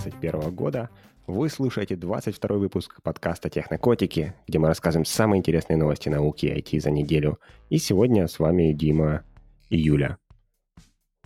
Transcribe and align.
2021 0.00 0.54
года. 0.54 0.90
Вы 1.26 1.48
слушаете 1.48 1.94
22 1.94 2.56
выпуск 2.56 3.02
подкаста 3.02 3.50
«Технокотики», 3.50 4.34
где 4.48 4.58
мы 4.58 4.68
рассказываем 4.68 5.04
самые 5.04 5.40
интересные 5.40 5.76
новости 5.76 6.08
науки 6.08 6.46
и 6.46 6.58
IT 6.58 6.80
за 6.80 6.90
неделю. 6.90 7.38
И 7.68 7.78
сегодня 7.78 8.26
с 8.26 8.38
вами 8.38 8.72
Дима 8.72 9.22
и 9.68 9.78
Юля. 9.78 10.16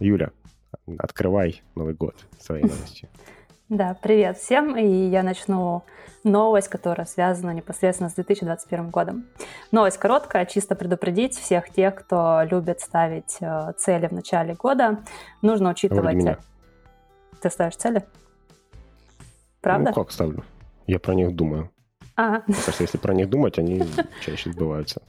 Юля, 0.00 0.32
открывай 0.98 1.62
Новый 1.74 1.94
год 1.94 2.16
своей 2.38 2.64
новостью. 2.64 3.08
Да, 3.70 3.96
привет 4.00 4.36
всем, 4.36 4.76
и 4.76 4.86
я 5.08 5.22
начну 5.22 5.84
новость, 6.22 6.68
которая 6.68 7.06
связана 7.06 7.50
непосредственно 7.50 8.10
с 8.10 8.14
2021 8.14 8.90
годом. 8.90 9.24
Новость 9.72 9.96
короткая, 9.96 10.44
чисто 10.44 10.74
предупредить 10.74 11.34
всех 11.34 11.70
тех, 11.70 11.94
кто 11.94 12.42
любит 12.42 12.80
ставить 12.80 13.38
э, 13.40 13.72
цели 13.78 14.06
в 14.06 14.12
начале 14.12 14.52
года. 14.52 14.98
Нужно 15.40 15.70
учитывать... 15.70 16.38
Ты 17.40 17.50
ставишь 17.50 17.76
цели? 17.76 18.04
Правда? 19.64 19.92
Ну, 19.96 20.02
как 20.04 20.12
ставлю? 20.12 20.44
Я 20.86 20.98
про 20.98 21.14
них 21.14 21.34
думаю. 21.34 21.70
А. 22.16 22.42
Мне 22.46 22.56
кажется, 22.56 22.82
если 22.82 22.98
про 22.98 23.14
них 23.14 23.30
думать, 23.30 23.58
они 23.58 23.82
чаще 24.20 24.52
сбываются. 24.52 25.00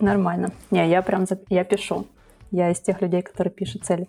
Нормально. 0.00 0.50
Не, 0.72 0.88
я 0.88 1.00
прям 1.00 1.26
я 1.48 1.62
пишу. 1.62 2.06
Я 2.50 2.70
из 2.70 2.80
тех 2.80 3.00
людей, 3.00 3.22
которые 3.22 3.52
пишут 3.52 3.84
цели. 3.84 4.08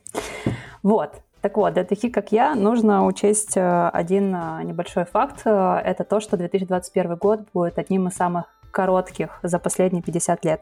Вот. 0.81 1.13
Так 1.41 1.58
вот, 1.58 1.75
для 1.75 1.84
таких, 1.84 2.11
как 2.11 2.31
я, 2.31 2.55
нужно 2.55 3.05
учесть 3.05 3.55
э, 3.55 3.89
один 3.89 4.35
э, 4.35 4.63
небольшой 4.63 5.05
факт. 5.05 5.41
Э, 5.45 5.80
это 5.86 6.03
то, 6.03 6.20
что 6.20 6.36
2021 6.36 7.16
год 7.17 7.41
будет 7.53 7.77
одним 7.77 8.08
из 8.08 8.16
самых 8.16 8.45
коротких 8.72 9.39
за 9.44 9.59
последние 9.59 10.02
50 10.02 10.45
лет. 10.45 10.61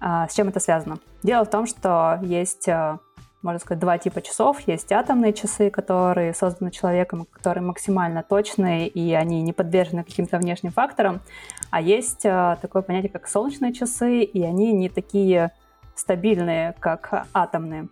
А, 0.00 0.28
с 0.28 0.34
чем 0.34 0.48
это 0.48 0.60
связано? 0.60 1.00
Дело 1.24 1.44
в 1.44 1.50
том, 1.50 1.66
что 1.66 2.20
есть, 2.22 2.68
можно 3.42 3.58
сказать, 3.58 3.80
два 3.80 3.98
типа 3.98 4.22
часов. 4.22 4.60
Есть 4.66 4.92
атомные 4.92 5.32
часы, 5.32 5.70
которые 5.70 6.34
созданы 6.34 6.70
человеком, 6.70 7.26
которые 7.30 7.64
максимально 7.64 8.22
точные, 8.22 8.88
и 8.88 9.12
они 9.14 9.42
не 9.42 9.52
подвержены 9.52 10.04
каким-то 10.04 10.38
внешним 10.38 10.72
факторам. 10.72 11.20
А 11.70 11.80
есть 11.80 12.22
такое 12.22 12.82
понятие, 12.82 13.10
как 13.10 13.28
солнечные 13.28 13.72
часы, 13.72 14.22
и 14.22 14.42
они 14.42 14.72
не 14.72 14.88
такие 14.88 15.52
стабильные, 15.94 16.74
как 16.80 17.26
атомные. 17.32 17.88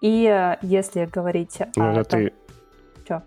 И 0.00 0.24
э, 0.26 0.56
если 0.62 1.04
говорить 1.04 1.58
ну, 1.76 1.90
о... 1.90 2.04
Том... 2.04 2.20
ты... 2.20 2.32
Что? 3.04 3.22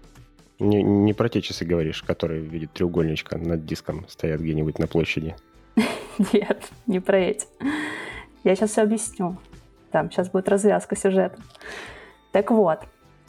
Не, 0.59 0.81
не 0.81 1.13
про 1.13 1.29
те 1.29 1.41
часы 1.41 1.65
говоришь, 1.65 2.01
которые 2.03 2.41
в 2.41 2.45
виде 2.45 2.67
треугольничка 2.67 3.37
над 3.37 3.65
диском 3.65 4.07
стоят 4.07 4.41
где-нибудь 4.41 4.79
на 4.79 4.87
площади. 4.87 5.35
Нет, 6.33 6.69
не 6.87 6.99
про 6.99 7.19
эти. 7.19 7.47
Я 8.43 8.55
сейчас 8.55 8.71
все 8.71 8.81
объясню. 8.81 9.37
Там 9.93 10.09
сейчас 10.09 10.27
будет 10.29 10.49
развязка 10.49 10.95
сюжета. 10.95 11.37
Так 12.31 12.49
вот, 12.49 12.79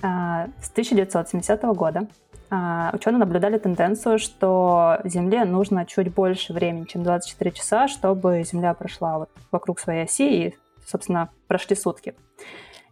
а, 0.03 0.47
с 0.63 0.71
1970 0.71 1.63
года 1.75 2.09
а, 2.49 2.91
ученые 2.95 3.19
наблюдали 3.19 3.59
тенденцию, 3.59 4.19
что 4.19 4.99
Земле 5.05 5.45
нужно 5.45 5.85
чуть 5.85 6.13
больше 6.13 6.55
времени, 6.55 6.87
чем 6.87 7.03
24 7.03 7.51
часа, 7.51 7.87
чтобы 7.87 8.43
Земля 8.45 8.73
прошла 8.73 9.19
вот 9.19 9.31
вокруг 9.53 9.79
своей 9.79 10.05
оси 10.05 10.47
и, 10.47 10.57
собственно, 10.87 11.29
прошли 11.49 11.77
сутки. 11.77 12.15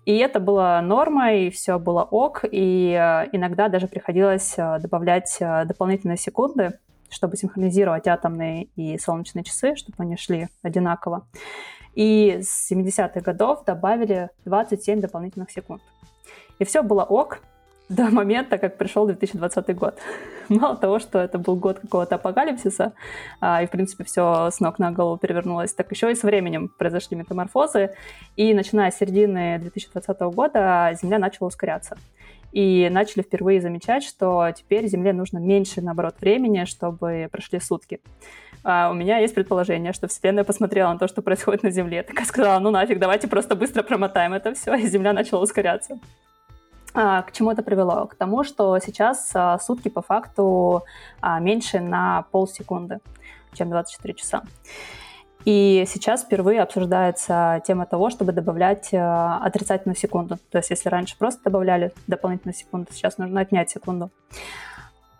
И 0.05 0.19
это 0.19 0.39
было 0.39 0.81
нормой, 0.83 1.48
все 1.48 1.78
было 1.78 2.03
ок, 2.03 2.45
и 2.45 2.93
э, 2.93 3.28
иногда 3.33 3.69
даже 3.69 3.89
приходилось 3.89 4.55
добавлять 4.56 5.34
дополнительные 5.41 6.19
секунды, 6.19 6.78
чтобы 7.12 7.36
синхронизировать 7.36 8.08
атомные 8.08 8.64
и 8.77 8.98
солнечные 8.98 9.44
часы, 9.44 9.77
чтобы 9.77 9.96
они 9.98 10.16
шли 10.16 10.48
одинаково. 10.62 11.27
И 11.94 12.41
с 12.42 12.72
70-х 12.72 13.20
годов 13.20 13.64
добавили 13.64 14.30
27 14.44 15.00
дополнительных 15.00 15.50
секунд. 15.50 15.82
И 16.58 16.64
все 16.64 16.82
было 16.82 17.04
ок, 17.04 17.41
до 17.88 18.10
момента, 18.10 18.59
как 18.59 18.78
пришел 18.78 19.06
2020 19.06 19.76
год. 19.76 19.98
Мало 20.48 20.76
того, 20.76 20.98
что 20.98 21.19
это 21.19 21.38
был 21.38 21.56
год 21.56 21.81
какого-то 21.81 22.14
апокалипсиса, 22.14 22.92
а, 23.41 23.62
и, 23.62 23.66
в 23.66 23.70
принципе, 23.70 24.04
все 24.04 24.50
с 24.50 24.60
ног 24.60 24.78
на 24.78 24.92
голову 24.92 25.19
перевернулось, 25.19 25.75
так 25.75 25.91
еще 25.91 26.10
и 26.10 26.14
со 26.14 26.26
временем 26.26 26.69
произошли 26.78 27.16
метаморфозы, 27.16 27.91
и 28.37 28.54
начиная 28.54 28.91
с 28.91 28.97
середины 28.97 29.58
2020 29.58 30.20
года 30.34 30.97
Земля 31.00 31.19
начала 31.19 31.48
ускоряться. 31.48 31.97
И 32.52 32.88
начали 32.90 33.22
впервые 33.22 33.60
замечать, 33.60 34.04
что 34.04 34.50
теперь 34.56 34.86
Земле 34.86 35.12
нужно 35.12 35.38
меньше, 35.38 35.80
наоборот, 35.80 36.16
времени, 36.20 36.64
чтобы 36.64 37.28
прошли 37.32 37.60
сутки. 37.60 38.00
А 38.64 38.90
у 38.90 38.94
меня 38.94 39.18
есть 39.18 39.34
предположение, 39.34 39.92
что 39.92 40.06
Вселенная 40.06 40.44
посмотрела 40.44 40.92
на 40.92 40.98
то, 40.98 41.08
что 41.08 41.22
происходит 41.22 41.62
на 41.62 41.70
Земле, 41.70 42.02
так 42.02 42.20
и 42.20 42.24
сказала, 42.24 42.60
ну 42.60 42.70
нафиг, 42.70 42.98
давайте 42.98 43.26
просто 43.26 43.56
быстро 43.56 43.82
промотаем 43.82 44.34
это 44.34 44.54
все, 44.54 44.74
и 44.74 44.86
Земля 44.86 45.12
начала 45.12 45.42
ускоряться. 45.42 45.98
А, 46.94 47.22
к 47.22 47.32
чему 47.32 47.50
это 47.50 47.62
привело? 47.62 48.06
К 48.06 48.14
тому, 48.14 48.44
что 48.44 48.78
сейчас 48.78 49.30
а, 49.34 49.58
сутки 49.58 49.88
по 49.88 50.02
факту 50.02 50.84
а, 51.20 51.40
меньше 51.40 51.80
на 51.80 52.26
полсекунды, 52.30 53.00
чем 53.54 53.70
24 53.70 54.14
часа. 54.14 54.42
И 55.44 55.84
сейчас 55.88 56.22
впервые 56.22 56.62
обсуждается 56.62 57.60
тема 57.66 57.84
того, 57.86 58.10
чтобы 58.10 58.32
добавлять 58.32 58.91
отрицательную 58.92 59.97
секунду. 59.97 60.38
То 60.50 60.58
есть 60.58 60.70
если 60.70 60.88
раньше 60.88 61.19
просто 61.19 61.42
добавляли 61.44 61.92
дополнительную 62.06 62.54
секунду, 62.54 62.92
сейчас 62.92 63.19
нужно 63.19 63.41
отнять 63.41 63.70
секунду. 63.70 64.10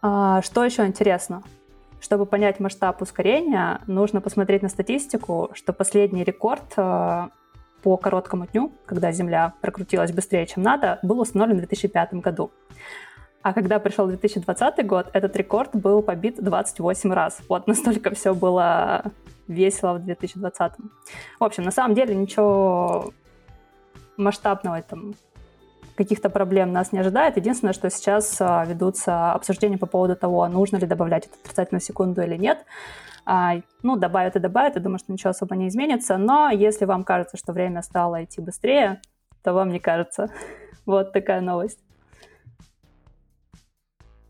Что 0.01 0.65
еще 0.65 0.87
интересно? 0.87 1.43
Чтобы 2.01 2.27
понять 2.27 2.61
масштаб 2.61 3.01
ускорения, 3.03 3.81
нужно 3.87 4.21
посмотреть 4.21 4.63
на 4.63 4.69
статистику, 4.69 5.51
что 5.55 5.73
последний 5.73 6.25
рекорд 6.25 6.75
по 6.75 7.97
короткому 7.97 8.47
дню, 8.47 8.73
когда 8.87 9.11
Земля 9.13 9.55
прокрутилась 9.61 10.13
быстрее, 10.13 10.47
чем 10.47 10.63
надо, 10.63 11.01
был 11.03 11.21
установлен 11.21 11.57
в 11.57 11.61
2005 11.61 12.15
году. 12.15 12.53
А 13.43 13.53
когда 13.53 13.79
пришел 13.81 14.07
2020 14.07 14.87
год, 14.87 15.11
этот 15.13 15.37
рекорд 15.37 15.75
был 15.75 16.03
побит 16.03 16.43
28 16.43 17.13
раз. 17.13 17.41
Вот 17.49 17.67
настолько 17.67 18.15
все 18.15 18.35
было 18.35 19.05
весело 19.49 19.95
в 19.95 20.05
2020. 20.05 20.73
В 21.41 21.45
общем, 21.45 21.65
на 21.65 21.73
самом 21.73 21.95
деле 21.95 22.15
ничего 22.15 23.13
масштабного 24.17 24.83
там 24.83 25.15
каких-то 25.97 26.31
проблем 26.31 26.73
нас 26.73 26.93
не 26.93 27.01
ожидает. 27.01 27.37
Единственное, 27.37 27.75
что 27.75 27.91
сейчас 27.91 28.41
а, 28.41 28.65
ведутся 28.65 29.33
обсуждения 29.33 29.77
по 29.77 29.87
поводу 29.87 30.17
того, 30.17 30.47
нужно 30.49 30.77
ли 30.77 30.87
добавлять 30.87 31.27
эту 31.27 31.35
отрицательную 31.43 31.83
секунду 31.83 32.23
или 32.23 32.37
нет. 32.37 32.65
А, 33.25 33.57
ну, 33.83 33.97
добавят 33.97 34.37
и 34.37 34.41
добавят, 34.41 34.77
я 34.77 34.81
думаю, 34.81 34.99
что 34.99 35.13
ничего 35.13 35.31
особо 35.31 35.55
не 35.55 35.69
изменится, 35.69 36.17
но 36.17 36.51
если 36.51 36.87
вам 36.87 37.05
кажется, 37.05 37.37
что 37.37 37.53
время 37.53 37.83
стало 37.83 38.25
идти 38.25 38.41
быстрее, 38.41 39.01
то 39.43 39.53
вам 39.53 39.71
не 39.71 39.81
кажется. 39.81 40.31
Вот 40.85 41.13
такая 41.13 41.41
новость. 41.41 41.79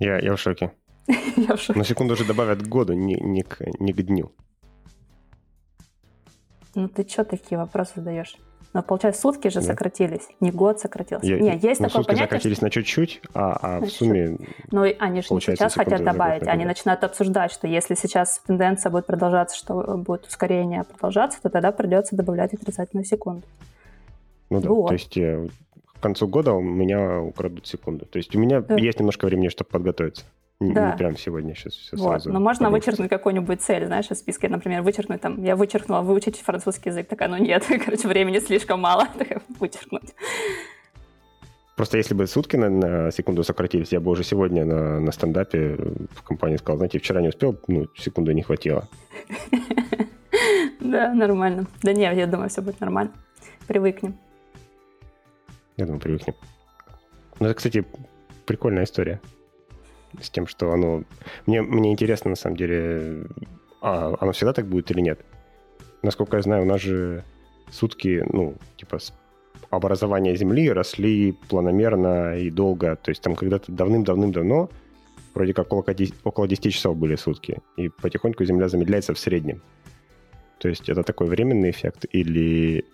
Я, 0.02 0.18
я 0.18 0.34
в 0.34 0.40
шоке. 0.40 0.72
я 1.36 1.56
в 1.56 1.60
шоке. 1.60 1.78
На 1.78 1.84
секунду 1.84 2.14
уже 2.14 2.24
добавят 2.24 2.62
к 2.62 2.66
году, 2.66 2.92
не, 2.92 3.14
не, 3.14 3.42
к, 3.42 3.60
не 3.78 3.92
к 3.92 4.02
дню. 4.02 4.32
Ну 6.74 6.88
ты 6.88 7.06
что 7.08 7.24
такие 7.24 7.58
вопросы 7.58 7.92
задаешь? 7.96 8.36
Но, 8.74 8.82
получается, 8.82 9.20
сутки 9.20 9.48
же 9.48 9.60
да. 9.60 9.66
сократились, 9.66 10.26
не 10.40 10.50
год 10.50 10.80
сократился. 10.80 11.26
Я, 11.26 11.38
Нет, 11.38 11.62
есть 11.62 11.80
ну, 11.80 11.88
такое 11.88 12.00
сутки 12.00 12.08
понятие, 12.08 12.26
сократились 12.26 12.56
что... 12.56 12.64
на 12.64 12.70
чуть-чуть, 12.70 13.20
а, 13.34 13.58
а 13.60 13.80
в 13.80 13.90
сумме... 13.90 14.38
Ну, 14.70 14.84
они 14.98 15.20
же 15.20 15.28
сейчас 15.28 15.74
хотят 15.74 16.02
добавить, 16.02 16.48
они 16.48 16.64
начинают 16.64 17.04
обсуждать, 17.04 17.52
что 17.52 17.68
если 17.68 17.94
сейчас 17.94 18.40
тенденция 18.46 18.90
будет 18.90 19.06
продолжаться, 19.06 19.56
что 19.56 19.98
будет 19.98 20.26
ускорение 20.26 20.84
продолжаться, 20.84 21.40
то 21.42 21.50
тогда 21.50 21.70
придется 21.70 22.16
добавлять 22.16 22.54
отрицательную 22.54 23.04
секунду. 23.04 23.42
Ну 24.48 24.60
да, 24.60 24.68
вот. 24.70 24.88
то 24.88 24.94
есть 24.94 25.16
э, 25.18 25.48
концу 26.02 26.28
года 26.28 26.52
у 26.52 26.60
меня 26.60 27.20
украдут 27.20 27.66
секунду. 27.66 28.04
То 28.04 28.18
есть 28.18 28.34
у 28.36 28.38
меня 28.38 28.60
да. 28.60 28.76
есть 28.76 28.98
немножко 28.98 29.26
времени, 29.26 29.48
чтобы 29.48 29.70
подготовиться. 29.70 30.24
Да. 30.60 30.92
Не 30.92 30.96
прям 30.96 31.16
сегодня 31.16 31.54
сейчас 31.54 31.74
все 31.74 31.96
вот. 31.96 32.08
сразу. 32.08 32.32
Но 32.32 32.40
можно 32.40 32.66
получится. 32.66 32.90
вычеркнуть 32.90 33.10
какую-нибудь 33.10 33.60
цель, 33.60 33.86
знаешь, 33.86 34.10
из 34.10 34.18
списка. 34.18 34.48
Например, 34.48 34.82
вычеркнуть 34.82 35.20
там, 35.20 35.42
я 35.42 35.56
вычеркнула 35.56 36.02
выучить 36.02 36.38
французский 36.38 36.90
язык. 36.90 37.08
Такая, 37.08 37.28
ну 37.28 37.36
нет, 37.36 37.64
короче, 37.84 38.06
времени 38.06 38.38
слишком 38.38 38.80
мало. 38.80 39.08
Такая, 39.18 39.40
вычеркнуть. 39.58 40.14
Просто 41.74 41.96
если 41.96 42.14
бы 42.14 42.26
сутки 42.26 42.56
на, 42.56 42.68
на 42.68 43.10
секунду 43.10 43.42
сократились, 43.42 43.92
я 43.92 44.00
бы 44.00 44.10
уже 44.10 44.24
сегодня 44.24 44.64
на, 44.64 45.00
на 45.00 45.10
стендапе 45.10 45.76
в 46.10 46.22
компании 46.22 46.58
сказал, 46.58 46.76
знаете, 46.76 46.98
вчера 46.98 47.22
не 47.22 47.28
успел, 47.28 47.58
ну, 47.66 47.86
секунды 47.96 48.34
не 48.34 48.42
хватило. 48.42 48.88
Да, 50.80 51.14
нормально. 51.14 51.66
Да 51.82 51.92
нет, 51.92 52.16
я 52.16 52.26
думаю, 52.26 52.48
все 52.48 52.60
будет 52.60 52.80
нормально. 52.80 53.12
Привыкнем. 53.68 54.18
Я 55.76 55.86
думаю, 55.86 56.00
привыкнем. 56.00 56.34
Ну, 57.40 57.46
это, 57.46 57.54
кстати, 57.54 57.84
прикольная 58.46 58.84
история 58.84 59.20
с 60.20 60.30
тем, 60.30 60.46
что 60.46 60.72
оно... 60.72 61.04
Мне, 61.46 61.62
мне 61.62 61.92
интересно, 61.92 62.30
на 62.30 62.36
самом 62.36 62.56
деле, 62.56 63.26
а 63.80 64.14
оно 64.20 64.32
всегда 64.32 64.52
так 64.52 64.66
будет 64.66 64.90
или 64.90 65.00
нет? 65.00 65.20
Насколько 66.02 66.36
я 66.36 66.42
знаю, 66.42 66.62
у 66.62 66.66
нас 66.66 66.80
же 66.80 67.24
сутки, 67.70 68.24
ну, 68.32 68.54
типа, 68.76 68.98
образования 69.70 70.36
Земли 70.36 70.70
росли 70.70 71.32
планомерно 71.48 72.36
и 72.36 72.50
долго. 72.50 72.96
То 72.96 73.10
есть 73.10 73.22
там 73.22 73.34
когда-то 73.34 73.72
давным-давным-давно 73.72 74.70
вроде 75.34 75.54
как 75.54 75.72
около 75.72 75.94
10, 75.94 76.14
около 76.24 76.46
10 76.46 76.72
часов 76.72 76.96
были 76.96 77.16
сутки. 77.16 77.60
И 77.76 77.88
потихоньку 77.88 78.44
Земля 78.44 78.68
замедляется 78.68 79.14
в 79.14 79.18
среднем. 79.18 79.62
То 80.58 80.68
есть 80.68 80.88
это 80.88 81.02
такой 81.02 81.26
временный 81.26 81.70
эффект 81.70 82.04
или, 82.12 82.84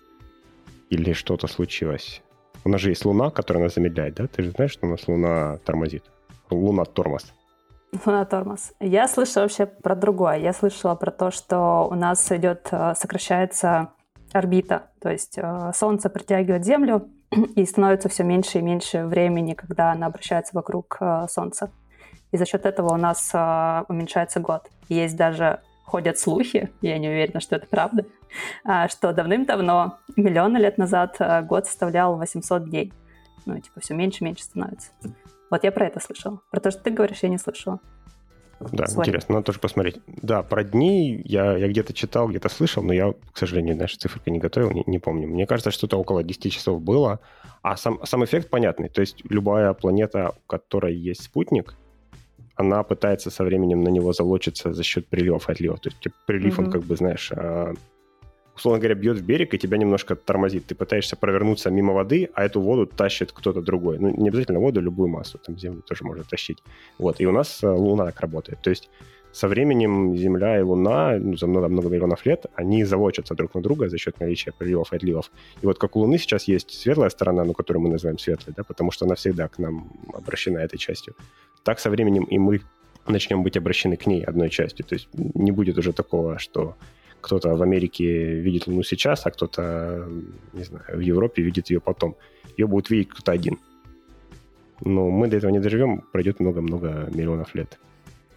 или 0.90 1.12
что-то 1.12 1.48
случилось? 1.48 2.22
У 2.64 2.68
нас 2.68 2.80
же 2.80 2.90
есть 2.90 3.04
Луна, 3.04 3.30
которая 3.30 3.64
нас 3.64 3.74
замедляет, 3.74 4.14
да? 4.14 4.26
Ты 4.26 4.42
же 4.42 4.50
знаешь, 4.50 4.72
что 4.72 4.86
у 4.86 4.90
нас 4.90 5.06
Луна 5.08 5.58
тормозит? 5.64 6.04
Луна 6.50 6.84
тормоз. 6.84 7.32
Луна 8.04 8.24
тормоз. 8.24 8.72
Я 8.80 9.08
слышала 9.08 9.44
вообще 9.44 9.66
про 9.66 9.94
другое. 9.94 10.36
Я 10.36 10.52
слышала 10.52 10.94
про 10.94 11.10
то, 11.10 11.30
что 11.30 11.88
у 11.90 11.94
нас 11.94 12.30
идет, 12.32 12.68
э, 12.70 12.94
сокращается 12.94 13.90
орбита. 14.32 14.90
То 15.00 15.10
есть 15.10 15.38
э, 15.38 15.72
Солнце 15.74 16.10
притягивает 16.10 16.64
Землю, 16.64 17.08
и 17.56 17.64
становится 17.64 18.08
все 18.08 18.24
меньше 18.24 18.58
и 18.58 18.62
меньше 18.62 19.04
времени, 19.04 19.54
когда 19.54 19.92
она 19.92 20.06
обращается 20.06 20.54
вокруг 20.54 20.96
э, 21.00 21.26
Солнца. 21.30 21.70
И 22.30 22.36
за 22.36 22.44
счет 22.44 22.66
этого 22.66 22.92
у 22.92 22.98
нас 22.98 23.32
уменьшается 23.88 24.38
год. 24.40 24.68
Есть 24.90 25.16
даже 25.16 25.60
ходят 25.88 26.18
слухи, 26.18 26.70
я 26.82 26.98
не 26.98 27.08
уверена, 27.08 27.40
что 27.40 27.56
это 27.56 27.66
правда, 27.66 28.04
а, 28.64 28.88
что 28.88 29.12
давным-давно, 29.12 29.98
миллионы 30.16 30.58
лет 30.58 30.78
назад, 30.78 31.16
год 31.46 31.66
составлял 31.66 32.16
800 32.16 32.68
дней. 32.68 32.92
Ну, 33.46 33.58
типа, 33.58 33.80
все 33.80 33.94
меньше 33.94 34.18
и 34.20 34.24
меньше 34.24 34.44
становится. 34.44 34.90
Вот 35.50 35.64
я 35.64 35.72
про 35.72 35.86
это 35.86 36.00
слышала. 36.00 36.40
Про 36.50 36.60
то, 36.60 36.70
что 36.70 36.82
ты 36.82 36.90
говоришь, 36.90 37.20
я 37.22 37.30
не 37.30 37.38
слышала. 37.38 37.80
Да, 38.60 38.86
Свой. 38.86 39.04
интересно, 39.04 39.36
надо 39.36 39.46
тоже 39.46 39.60
посмотреть. 39.60 40.00
Да, 40.06 40.42
про 40.42 40.64
дни 40.64 41.22
я, 41.24 41.56
я 41.56 41.68
где-то 41.68 41.92
читал, 41.92 42.28
где-то 42.28 42.48
слышал, 42.48 42.82
но 42.82 42.92
я, 42.92 43.14
к 43.32 43.38
сожалению, 43.38 43.76
знаешь, 43.76 43.96
циферка 43.96 44.30
не 44.30 44.40
готовил, 44.40 44.72
не, 44.72 44.82
не 44.86 44.98
помню. 44.98 45.28
Мне 45.28 45.46
кажется, 45.46 45.70
что-то 45.70 45.96
около 45.96 46.24
10 46.24 46.52
часов 46.52 46.82
было. 46.82 47.20
А 47.62 47.76
сам, 47.76 48.04
сам 48.04 48.24
эффект 48.24 48.50
понятный. 48.50 48.88
То 48.88 49.00
есть 49.00 49.22
любая 49.28 49.72
планета, 49.74 50.34
у 50.36 50.46
которой 50.48 50.96
есть 50.96 51.22
спутник, 51.22 51.76
она 52.58 52.82
пытается 52.82 53.30
со 53.30 53.44
временем 53.44 53.84
на 53.84 53.88
него 53.88 54.12
залочиться 54.12 54.72
за 54.72 54.82
счет 54.82 55.06
приливов 55.06 55.48
и 55.48 55.52
отливов. 55.52 55.80
То 55.80 55.90
есть 55.90 56.00
типа, 56.00 56.16
прилив, 56.26 56.58
mm-hmm. 56.58 56.64
он 56.64 56.72
как 56.72 56.82
бы, 56.82 56.96
знаешь, 56.96 57.32
а, 57.32 57.72
условно 58.56 58.80
говоря, 58.80 58.96
бьет 58.96 59.16
в 59.16 59.24
берег 59.24 59.54
и 59.54 59.58
тебя 59.58 59.78
немножко 59.78 60.16
тормозит. 60.16 60.66
Ты 60.66 60.74
пытаешься 60.74 61.16
провернуться 61.16 61.70
мимо 61.70 61.92
воды, 61.92 62.28
а 62.34 62.44
эту 62.44 62.60
воду 62.60 62.86
тащит 62.86 63.30
кто-то 63.30 63.62
другой. 63.62 63.98
Ну, 64.00 64.10
не 64.10 64.28
обязательно 64.28 64.58
воду, 64.58 64.80
любую 64.80 65.08
массу, 65.08 65.38
там 65.38 65.56
землю 65.56 65.82
тоже 65.82 66.04
можно 66.04 66.24
тащить. 66.24 66.58
Вот, 66.98 67.20
и 67.20 67.26
у 67.26 67.32
нас 67.32 67.62
э, 67.62 67.68
Луна 67.68 68.06
так 68.06 68.20
работает. 68.20 68.60
То 68.60 68.70
есть 68.70 68.90
со 69.32 69.46
временем 69.46 70.16
Земля 70.16 70.58
и 70.58 70.62
Луна, 70.62 71.16
ну, 71.18 71.36
за 71.36 71.46
много-много 71.46 71.88
миллионов 71.88 72.26
лет, 72.26 72.46
они 72.54 72.84
заводятся 72.84 73.34
друг 73.34 73.54
на 73.54 73.60
друга 73.60 73.88
за 73.88 73.98
счет 73.98 74.18
наличия 74.20 74.52
приливов 74.52 74.92
и 74.92 74.96
отливов. 74.96 75.30
И 75.62 75.66
вот 75.66 75.78
как 75.78 75.96
у 75.96 76.00
Луны 76.00 76.18
сейчас 76.18 76.48
есть 76.48 76.70
светлая 76.70 77.10
сторона, 77.10 77.44
ну, 77.44 77.52
которую 77.52 77.82
мы 77.82 77.90
называем 77.90 78.18
светлой, 78.18 78.54
да, 78.56 78.64
потому 78.64 78.90
что 78.90 79.04
она 79.04 79.14
всегда 79.14 79.48
к 79.48 79.58
нам 79.58 79.92
обращена 80.12 80.58
этой 80.58 80.78
частью, 80.78 81.14
так 81.64 81.80
со 81.80 81.90
временем 81.90 82.24
и 82.24 82.38
мы 82.38 82.60
начнем 83.06 83.42
быть 83.42 83.56
обращены 83.56 83.96
к 83.96 84.06
ней 84.06 84.22
одной 84.22 84.50
частью. 84.50 84.84
То 84.84 84.94
есть 84.94 85.08
не 85.14 85.52
будет 85.52 85.78
уже 85.78 85.92
такого, 85.92 86.38
что 86.38 86.76
кто-то 87.20 87.54
в 87.54 87.62
Америке 87.62 88.40
видит 88.40 88.66
Луну 88.66 88.82
сейчас, 88.82 89.26
а 89.26 89.30
кто-то, 89.30 90.08
не 90.52 90.64
знаю, 90.64 90.84
в 90.96 91.00
Европе 91.00 91.42
видит 91.42 91.70
ее 91.70 91.80
потом. 91.80 92.16
Ее 92.56 92.66
будет 92.66 92.90
видеть 92.90 93.08
кто-то 93.08 93.32
один. 93.32 93.58
Но 94.80 95.10
мы 95.10 95.28
до 95.28 95.36
этого 95.36 95.50
не 95.50 95.58
доживем, 95.58 96.02
пройдет 96.12 96.40
много-много 96.40 97.08
миллионов 97.12 97.54
лет. 97.54 97.78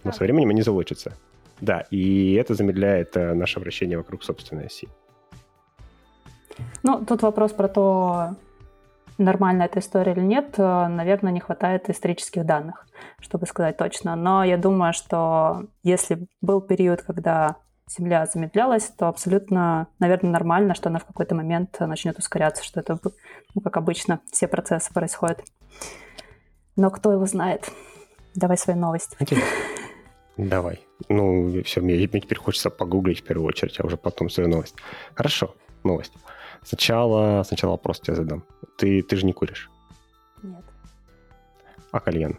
Но 0.04 0.12
со 0.12 0.24
временем 0.24 0.50
они 0.50 0.64
залочатся. 0.64 1.14
Да, 1.60 1.82
и 1.92 2.34
это 2.34 2.56
замедляет 2.56 3.16
э, 3.16 3.34
наше 3.36 3.60
вращение 3.60 3.98
вокруг 3.98 4.24
собственной 4.24 4.66
оси. 4.66 4.88
Ну, 6.82 7.06
тут 7.06 7.22
вопрос 7.22 7.52
про 7.52 7.68
то, 7.68 8.36
нормальная 9.24 9.68
эта 9.68 9.80
история 9.80 10.14
или 10.14 10.22
нет, 10.22 10.56
э, 10.58 10.88
наверное, 10.88 11.32
не 11.32 11.40
хватает 11.40 11.90
исторических 11.90 12.46
данных, 12.46 12.86
чтобы 13.20 13.46
сказать 13.46 13.78
точно. 13.78 14.16
Но 14.16 14.44
я 14.44 14.58
думаю, 14.58 14.94
что 14.94 15.66
если 15.84 16.28
был 16.42 16.62
период, 16.62 17.02
когда 17.02 17.58
Земля 17.90 18.26
замедлялась, 18.26 18.86
то 18.98 19.08
абсолютно, 19.08 19.88
наверное, 20.00 20.32
нормально, 20.32 20.76
что 20.76 20.90
она 20.90 21.00
в 21.00 21.06
какой-то 21.06 21.36
момент 21.36 21.78
начнет 21.80 22.18
ускоряться, 22.18 22.64
что 22.64 22.80
это, 22.80 22.98
ну, 23.54 23.62
как 23.62 23.76
обычно, 23.78 24.22
все 24.32 24.48
процессы 24.48 24.94
происходят. 24.94 25.44
Но 26.78 26.90
кто 26.90 27.12
его 27.12 27.26
знает? 27.26 27.70
Давай 28.34 28.58
свои 28.58 28.76
новости. 28.76 29.18
Давай. 30.38 30.80
Ну, 31.10 31.62
все, 31.64 31.82
мне, 31.82 31.96
мне 31.96 32.22
теперь 32.22 32.38
хочется 32.38 32.70
погуглить 32.70 33.20
в 33.20 33.24
первую 33.24 33.48
очередь, 33.48 33.80
а 33.80 33.86
уже 33.86 33.98
потом 33.98 34.30
свою 34.30 34.50
новость. 34.50 34.76
Хорошо, 35.14 35.54
новость. 35.84 36.14
Сначала, 36.64 37.44
сначала 37.44 37.72
вопрос 37.72 38.00
тебе 38.00 38.16
задам. 38.16 38.44
Ты, 38.78 39.02
ты 39.02 39.16
же 39.16 39.26
не 39.26 39.34
куришь? 39.34 39.70
Нет. 40.44 40.64
А 41.92 42.00
кальян? 42.00 42.38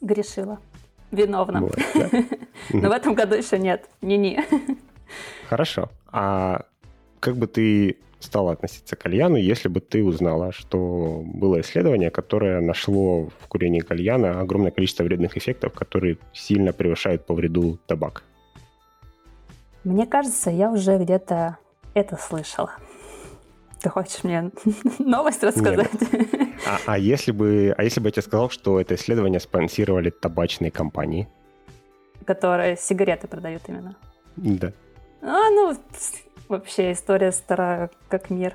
Грешила. 0.00 0.58
Виновна. 1.10 1.60
Вот, 1.60 1.76
да? 1.94 2.10
Но 2.70 2.88
в 2.88 2.92
этом 2.92 3.14
году 3.14 3.34
еще 3.34 3.58
нет. 3.58 3.88
Не-не. 4.02 4.44
Хорошо. 5.48 5.90
А 6.12 6.66
как 7.20 7.36
бы 7.36 7.46
ты 7.46 7.96
стала 8.20 8.52
относиться 8.52 8.96
к 8.96 9.00
кальяну, 9.00 9.36
если 9.36 9.68
бы 9.68 9.80
ты 9.80 10.02
узнала, 10.02 10.52
что 10.52 11.22
было 11.24 11.60
исследование, 11.60 12.10
которое 12.10 12.60
нашло 12.60 13.28
в 13.40 13.48
курении 13.48 13.80
кальяна 13.80 14.40
огромное 14.40 14.70
количество 14.70 15.04
вредных 15.04 15.36
эффектов, 15.36 15.72
которые 15.72 16.18
сильно 16.32 16.72
превышают 16.72 17.26
по 17.26 17.34
вреду 17.34 17.78
табак? 17.86 18.24
Мне 19.84 20.06
кажется, 20.06 20.50
я 20.50 20.70
уже 20.70 20.98
где-то 20.98 21.58
это 21.96 22.16
слышала. 22.16 22.72
Ты 23.80 23.88
хочешь 23.88 24.22
мне 24.22 24.50
новость 24.98 25.42
рассказать? 25.42 25.90
А, 26.66 26.78
а, 26.86 26.98
если 26.98 27.32
бы, 27.32 27.74
а 27.76 27.82
если 27.82 28.00
бы 28.00 28.08
я 28.08 28.12
тебе 28.12 28.22
сказал, 28.22 28.50
что 28.50 28.80
это 28.80 28.94
исследование 28.94 29.40
спонсировали 29.40 30.10
табачные 30.10 30.70
компании? 30.70 31.28
Которые 32.26 32.76
сигареты 32.76 33.28
продают 33.28 33.62
именно? 33.68 33.96
Да. 34.36 34.72
А, 35.22 35.50
ну, 35.50 35.74
вообще 36.48 36.92
история 36.92 37.32
старая, 37.32 37.90
как 38.08 38.30
мир. 38.30 38.54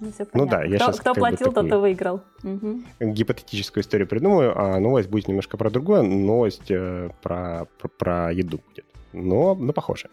Ну, 0.00 0.10
ну 0.34 0.46
да, 0.46 0.64
я 0.64 0.76
кто, 0.76 0.86
сейчас 0.86 1.00
кто 1.00 1.14
платил, 1.14 1.52
тот 1.52 1.66
и 1.66 1.74
выиграл. 1.74 2.22
Угу. 2.42 2.82
Гипотетическую 3.00 3.84
историю 3.84 4.08
придумаю, 4.08 4.58
а 4.58 4.80
новость 4.80 5.08
будет 5.08 5.28
немножко 5.28 5.56
про 5.56 5.70
другое. 5.70 6.02
Новость 6.02 6.70
э, 6.70 7.10
про, 7.22 7.66
про, 7.78 7.88
про 7.88 8.32
еду 8.32 8.60
будет. 8.66 8.86
Но, 9.12 9.54
но 9.54 9.72
похоже. 9.72 10.10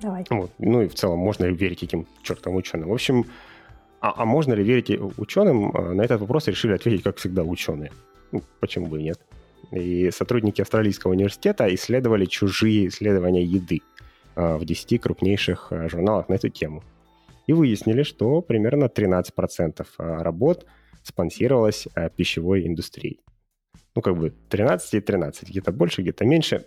Давай. 0.00 0.24
Вот. 0.30 0.50
Ну 0.58 0.82
и 0.82 0.88
в 0.88 0.94
целом, 0.94 1.18
можно 1.18 1.44
ли 1.44 1.54
верить 1.54 1.82
этим 1.82 2.06
чертовым 2.22 2.58
ученым. 2.58 2.88
В 2.88 2.92
общем, 2.92 3.26
а, 4.04 4.12
а 4.18 4.24
можно 4.26 4.52
ли 4.52 4.62
верить 4.62 4.90
ученым? 5.16 5.74
А, 5.74 5.94
на 5.94 6.02
этот 6.02 6.20
вопрос 6.20 6.46
решили 6.48 6.74
ответить, 6.74 7.02
как 7.02 7.16
всегда, 7.16 7.42
ученые. 7.42 7.90
Ну, 8.32 8.42
почему 8.60 8.86
бы 8.86 9.00
и 9.00 9.04
нет? 9.04 9.18
И 9.72 10.10
сотрудники 10.10 10.60
Австралийского 10.60 11.12
университета 11.12 11.74
исследовали 11.74 12.26
чужие 12.26 12.88
исследования 12.88 13.42
еды 13.42 13.80
а, 14.36 14.58
в 14.58 14.64
10 14.66 15.00
крупнейших 15.00 15.68
а, 15.70 15.88
журналах 15.88 16.28
на 16.28 16.34
эту 16.34 16.50
тему. 16.50 16.82
И 17.46 17.54
выяснили, 17.54 18.02
что 18.02 18.42
примерно 18.42 18.86
13% 18.86 19.86
работ 19.98 20.66
спонсировалось 21.02 21.88
пищевой 22.16 22.66
индустрией. 22.66 23.20
Ну, 23.94 24.02
как 24.02 24.18
бы 24.18 24.34
13 24.50 24.94
и 24.94 25.00
13, 25.00 25.48
где-то 25.48 25.72
больше, 25.72 26.02
где-то 26.02 26.26
меньше. 26.26 26.66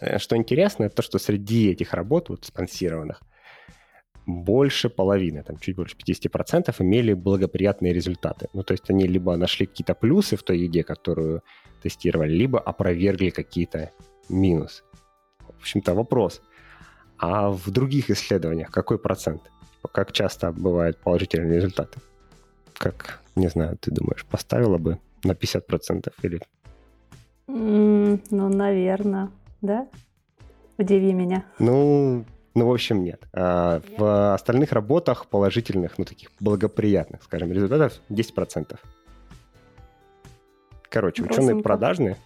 Э, 0.00 0.18
что 0.18 0.36
интересно, 0.36 0.84
это 0.84 0.96
то, 0.96 1.02
что 1.02 1.18
среди 1.18 1.70
этих 1.70 1.94
работ, 1.94 2.28
вот 2.28 2.44
спонсированных, 2.44 3.22
больше 4.26 4.90
половины, 4.90 5.42
там 5.42 5.58
чуть 5.58 5.76
больше 5.76 5.96
50% 5.96 6.74
имели 6.80 7.14
благоприятные 7.14 7.94
результаты. 7.94 8.48
Ну, 8.52 8.62
то 8.62 8.74
есть 8.74 8.90
они 8.90 9.06
либо 9.06 9.36
нашли 9.36 9.66
какие-то 9.66 9.94
плюсы 9.94 10.36
в 10.36 10.42
той 10.42 10.58
еде, 10.58 10.84
которую 10.84 11.42
тестировали, 11.82 12.32
либо 12.32 12.60
опровергли 12.60 13.30
какие-то 13.30 13.90
минусы. 14.28 14.82
В 15.40 15.60
общем-то, 15.60 15.94
вопрос. 15.94 16.42
А 17.16 17.48
в 17.50 17.70
других 17.70 18.10
исследованиях 18.10 18.70
какой 18.70 18.98
процент? 18.98 19.42
Как 19.92 20.12
часто 20.12 20.52
бывают 20.52 20.98
положительные 20.98 21.56
результаты? 21.56 21.98
Как, 22.74 23.22
не 23.34 23.48
знаю, 23.48 23.78
ты 23.80 23.90
думаешь, 23.90 24.26
поставила 24.26 24.78
бы 24.78 24.98
на 25.24 25.32
50% 25.32 26.12
или... 26.22 26.40
Mm, 27.48 28.20
ну, 28.30 28.48
наверное, 28.48 29.30
да? 29.60 29.88
Удиви 30.76 31.12
меня. 31.12 31.44
Ну, 31.58 32.24
ну, 32.54 32.66
в 32.66 32.72
общем, 32.72 33.02
нет. 33.02 33.26
А, 33.32 33.80
в 33.96 34.34
остальных 34.34 34.72
работах 34.72 35.26
положительных, 35.26 35.98
ну, 35.98 36.04
таких 36.04 36.30
благоприятных, 36.40 37.22
скажем, 37.22 37.52
результатов 37.52 38.00
10%. 38.08 38.78
Короче, 40.88 41.22
Бросим 41.22 41.44
ученые 41.44 41.62
продажные. 41.62 42.16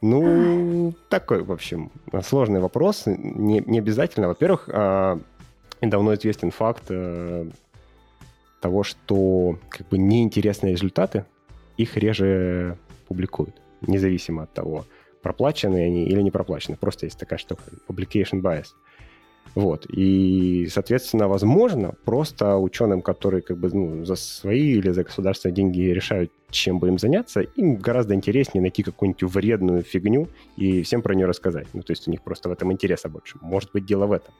Ну, 0.00 0.94
такой, 1.08 1.44
в 1.44 1.52
общем, 1.52 1.92
сложный 2.22 2.58
вопрос. 2.58 3.04
Не, 3.06 3.62
не 3.64 3.78
обязательно. 3.78 4.26
Во-первых, 4.28 4.68
а, 4.72 5.20
давно 5.80 6.14
известен 6.14 6.50
факт 6.50 6.84
а, 6.90 7.48
того, 8.60 8.82
что 8.82 9.58
как 9.68 9.88
бы 9.88 9.98
неинтересные 9.98 10.72
результаты, 10.72 11.24
их 11.76 11.96
реже 11.96 12.76
публикуют, 13.06 13.61
независимо 13.86 14.44
от 14.44 14.52
того, 14.52 14.84
проплаченные 15.22 15.86
они 15.86 16.04
или 16.04 16.20
не 16.22 16.30
проплачены. 16.30 16.76
Просто 16.76 17.06
есть 17.06 17.18
такая 17.18 17.38
штука, 17.38 17.62
publication 17.88 18.40
bias. 18.40 18.68
Вот. 19.54 19.86
И, 19.90 20.66
соответственно, 20.70 21.28
возможно, 21.28 21.94
просто 22.04 22.56
ученым, 22.56 23.02
которые 23.02 23.42
как 23.42 23.58
бы 23.58 23.68
ну, 23.72 24.04
за 24.04 24.16
свои 24.16 24.78
или 24.78 24.90
за 24.90 25.04
государственные 25.04 25.54
деньги 25.54 25.80
решают, 25.82 26.32
чем 26.50 26.78
бы 26.78 26.88
им 26.88 26.98
заняться, 26.98 27.40
им 27.40 27.76
гораздо 27.76 28.14
интереснее 28.14 28.62
найти 28.62 28.82
какую-нибудь 28.82 29.22
вредную 29.24 29.82
фигню 29.82 30.28
и 30.56 30.82
всем 30.82 31.02
про 31.02 31.14
нее 31.14 31.26
рассказать. 31.26 31.66
Ну, 31.74 31.82
то 31.82 31.92
есть 31.92 32.08
у 32.08 32.10
них 32.10 32.22
просто 32.22 32.48
в 32.48 32.52
этом 32.52 32.72
интереса 32.72 33.08
больше. 33.08 33.36
Может 33.42 33.72
быть, 33.72 33.84
дело 33.84 34.06
в 34.06 34.12
этом. 34.12 34.32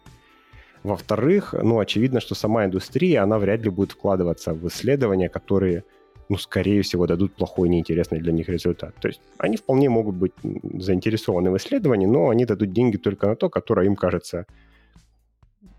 Во-вторых, 0.82 1.54
ну, 1.62 1.78
очевидно, 1.78 2.20
что 2.20 2.34
сама 2.34 2.64
индустрия, 2.64 3.22
она 3.22 3.38
вряд 3.38 3.62
ли 3.62 3.70
будет 3.70 3.92
вкладываться 3.92 4.52
в 4.52 4.66
исследования, 4.66 5.28
которые 5.28 5.84
ну, 6.28 6.36
скорее 6.38 6.82
всего, 6.82 7.06
дадут 7.06 7.34
плохой, 7.34 7.68
неинтересный 7.68 8.20
для 8.20 8.32
них 8.32 8.48
результат. 8.48 8.94
То 9.00 9.08
есть 9.08 9.20
они 9.38 9.56
вполне 9.56 9.88
могут 9.90 10.16
быть 10.16 10.32
заинтересованы 10.42 11.50
в 11.50 11.56
исследовании, 11.56 12.06
но 12.06 12.28
они 12.30 12.44
дадут 12.44 12.72
деньги 12.72 12.96
только 12.96 13.26
на 13.26 13.36
то, 13.36 13.50
которое 13.50 13.86
им 13.86 13.96
кажется 13.96 14.46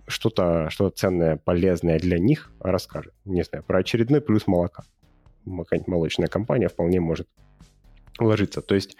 что-то 0.07 0.69
что 0.69 0.89
ценное, 0.89 1.37
полезное 1.37 1.99
для 1.99 2.19
них 2.19 2.51
расскажет. 2.59 3.13
Не 3.25 3.43
знаю, 3.43 3.63
про 3.63 3.79
очередной 3.79 4.21
плюс 4.21 4.47
молока. 4.47 4.83
Какая-нибудь 5.45 5.87
молочная 5.87 6.27
компания 6.27 6.67
вполне 6.69 6.99
может 6.99 7.27
ложиться. 8.19 8.61
То 8.61 8.75
есть 8.75 8.97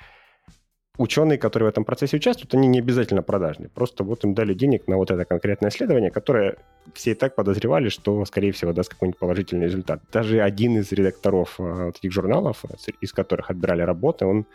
ученые, 0.98 1.38
которые 1.38 1.68
в 1.68 1.70
этом 1.70 1.86
процессе 1.86 2.18
участвуют, 2.18 2.54
они 2.54 2.68
не 2.68 2.80
обязательно 2.80 3.24
продажные. 3.24 3.70
Просто 3.70 4.04
вот 4.04 4.24
им 4.24 4.34
дали 4.34 4.54
денег 4.54 4.88
на 4.88 4.98
вот 4.98 5.10
это 5.10 5.26
конкретное 5.26 5.72
исследование, 5.72 6.12
которое 6.12 6.58
все 6.94 7.12
и 7.12 7.16
так 7.16 7.36
подозревали, 7.36 7.90
что, 7.90 8.24
скорее 8.26 8.52
всего, 8.52 8.74
даст 8.74 8.90
какой-нибудь 8.90 9.20
положительный 9.20 9.66
результат. 9.66 10.02
Даже 10.12 10.42
один 10.42 10.78
из 10.78 10.92
редакторов 10.92 11.56
э, 11.60 11.86
вот 11.86 11.98
этих 11.98 12.12
журналов, 12.12 12.64
э, 12.66 12.92
из 13.02 13.12
которых 13.12 13.50
отбирали 13.50 13.82
работы, 13.82 14.26
он 14.26 14.46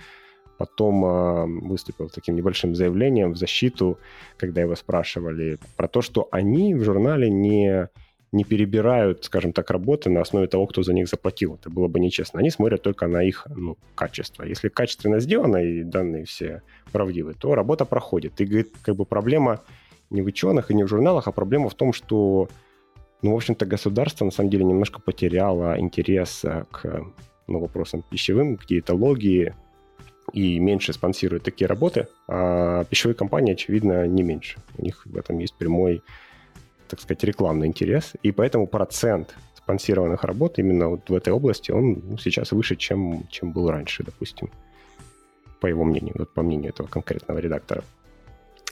потом 0.59 1.05
э, 1.05 1.47
выступил 1.67 2.09
таким 2.09 2.37
небольшим 2.37 2.75
заявлением 2.75 3.33
в 3.33 3.37
защиту, 3.37 3.99
когда 4.37 4.61
его 4.61 4.77
спрашивали 4.77 5.59
про 5.77 5.89
то, 5.89 6.03
что 6.03 6.29
они 6.31 6.75
в 6.75 6.85
журнале 6.85 7.31
не 7.31 7.89
не 8.33 8.45
перебирают, 8.45 9.25
скажем 9.25 9.53
так, 9.53 9.71
работы 9.71 10.11
на 10.11 10.21
основе 10.21 10.47
того, 10.47 10.67
кто 10.67 10.83
за 10.83 10.93
них 10.93 11.09
заплатил. 11.09 11.55
Это 11.55 11.71
было 11.71 11.89
бы 11.89 11.99
нечестно. 11.99 12.41
Они 12.41 12.51
смотрят 12.51 12.83
только 12.83 13.07
на 13.07 13.23
их 13.23 13.47
ну, 13.55 13.79
качество. 13.95 14.43
Если 14.43 14.69
качественно 14.69 15.21
сделано 15.21 15.57
и 15.57 15.83
данные 15.83 16.25
все 16.25 16.63
правдивы, 16.93 17.35
то 17.35 17.55
работа 17.55 17.85
проходит. 17.85 18.41
И, 18.41 18.67
как 18.83 18.97
бы 18.97 19.05
проблема 19.07 19.63
не 20.11 20.23
в 20.23 20.27
ученых 20.27 20.71
и 20.71 20.75
не 20.75 20.85
в 20.85 20.89
журналах, 20.89 21.27
а 21.27 21.33
проблема 21.33 21.69
в 21.71 21.75
том, 21.75 21.93
что, 21.93 22.49
ну, 23.23 23.33
в 23.33 23.37
общем-то, 23.37 23.65
государство 23.65 24.25
на 24.25 24.31
самом 24.31 24.51
деле 24.51 24.65
немножко 24.65 25.01
потеряло 25.01 25.79
интерес 25.79 26.45
к 26.71 27.07
ну, 27.47 27.61
вопросам 27.61 28.03
пищевым, 28.09 28.57
к 28.57 28.67
диетологии, 28.67 29.55
и 30.33 30.59
меньше 30.59 30.93
спонсирует 30.93 31.43
такие 31.43 31.67
работы, 31.67 32.09
а 32.27 32.85
пищевые 32.85 33.15
компании, 33.15 33.55
очевидно, 33.55 34.07
не 34.07 34.23
меньше. 34.23 34.59
У 34.77 34.83
них 34.83 35.07
в 35.07 35.17
этом 35.17 35.39
есть 35.39 35.55
прямой 35.55 36.03
так 36.89 37.01
сказать, 37.01 37.23
рекламный 37.25 37.67
интерес, 37.67 38.15
и 38.23 38.33
поэтому 38.33 38.67
процент 38.67 39.35
спонсированных 39.55 40.25
работ 40.25 40.59
именно 40.59 40.89
вот 40.89 41.11
в 41.11 41.15
этой 41.15 41.33
области, 41.33 41.71
он 41.71 42.03
ну, 42.03 42.19
сейчас 42.19 42.53
выше, 42.53 42.77
чем, 42.77 43.27
чем 43.29 43.53
был 43.53 43.71
раньше, 43.71 44.03
допустим, 44.03 44.51
по 45.61 45.67
его 45.67 45.85
мнению, 45.85 46.15
вот 46.19 46.33
по 46.33 46.43
мнению 46.43 46.71
этого 46.71 46.87
конкретного 46.87 47.39
редактора. 47.39 47.85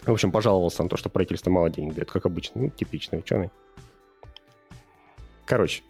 В 0.05 0.13
общем, 0.13 0.31
пожаловался 0.31 0.83
на 0.83 0.89
то, 0.89 0.97
что 0.97 1.09
правительство 1.11 1.51
мало 1.51 1.69
денег 1.69 1.95
дает, 1.95 2.11
как 2.11 2.27
обычно, 2.27 2.63
ну, 2.63 2.71
типичный 2.71 3.19
ученый. 3.19 3.51
Короче, 5.45 5.83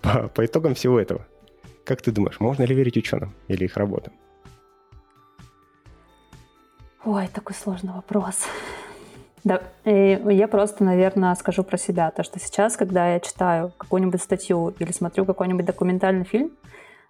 по, 0.00 0.28
по 0.28 0.44
итогам 0.44 0.74
всего 0.74 1.00
этого, 1.00 1.26
как 1.84 2.00
ты 2.00 2.12
думаешь, 2.12 2.38
можно 2.38 2.62
ли 2.62 2.74
верить 2.74 2.96
ученым 2.96 3.34
или 3.48 3.64
их 3.64 3.76
работам? 3.76 4.12
Ой, 7.04 7.28
такой 7.28 7.54
сложный 7.54 7.92
вопрос. 7.92 8.46
Да, 9.44 9.60
и 9.84 10.18
я 10.30 10.48
просто, 10.48 10.84
наверное, 10.84 11.34
скажу 11.34 11.64
про 11.64 11.76
себя, 11.76 12.10
то, 12.10 12.22
что 12.22 12.40
сейчас, 12.40 12.78
когда 12.78 13.12
я 13.12 13.20
читаю 13.20 13.72
какую-нибудь 13.76 14.22
статью 14.22 14.74
или 14.78 14.90
смотрю 14.90 15.26
какой-нибудь 15.26 15.66
документальный 15.66 16.24
фильм, 16.24 16.52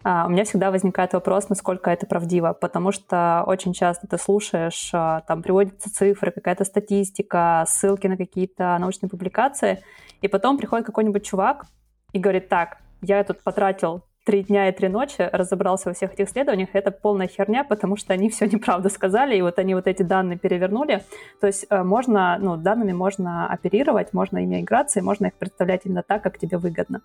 а, 0.02 0.26
у 0.26 0.30
меня 0.30 0.44
всегда 0.44 0.72
возникает 0.72 1.12
вопрос, 1.12 1.48
насколько 1.48 1.90
это 1.90 2.06
правдиво, 2.06 2.52
потому 2.52 2.90
что 2.90 3.44
очень 3.46 3.72
часто 3.72 4.08
ты 4.08 4.18
слушаешь, 4.18 4.90
а, 4.92 5.20
там 5.22 5.42
приводятся 5.42 5.90
цифры, 5.94 6.32
какая-то 6.32 6.64
статистика, 6.64 7.64
ссылки 7.68 8.08
на 8.08 8.16
какие-то 8.16 8.76
научные 8.78 9.08
публикации, 9.08 9.82
и 10.20 10.26
потом 10.26 10.58
приходит 10.58 10.86
какой-нибудь 10.86 11.24
чувак 11.24 11.66
и 12.12 12.18
говорит, 12.18 12.48
так, 12.48 12.78
я 13.00 13.22
тут 13.22 13.42
потратил 13.42 14.04
три 14.24 14.42
дня 14.42 14.68
и 14.68 14.72
три 14.72 14.88
ночи 14.88 15.28
разобрался 15.32 15.90
во 15.90 15.94
всех 15.94 16.14
этих 16.14 16.28
исследованиях, 16.28 16.70
это 16.72 16.90
полная 16.90 17.28
херня, 17.28 17.62
потому 17.62 17.96
что 17.96 18.14
они 18.14 18.30
все 18.30 18.46
неправду 18.46 18.90
сказали, 18.90 19.36
и 19.36 19.42
вот 19.42 19.58
они 19.58 19.74
вот 19.74 19.86
эти 19.86 20.02
данные 20.02 20.38
перевернули. 20.38 21.04
То 21.40 21.46
есть 21.46 21.66
э, 21.68 21.82
можно, 21.82 22.38
ну, 22.40 22.56
данными 22.56 22.92
можно 22.92 23.46
оперировать, 23.46 24.12
можно 24.12 24.38
ими 24.38 24.60
играться, 24.60 24.98
и 24.98 25.02
можно 25.02 25.26
их 25.26 25.34
представлять 25.34 25.82
именно 25.84 26.02
так, 26.02 26.22
как 26.22 26.38
тебе 26.38 26.56
выгодно. 26.56 27.02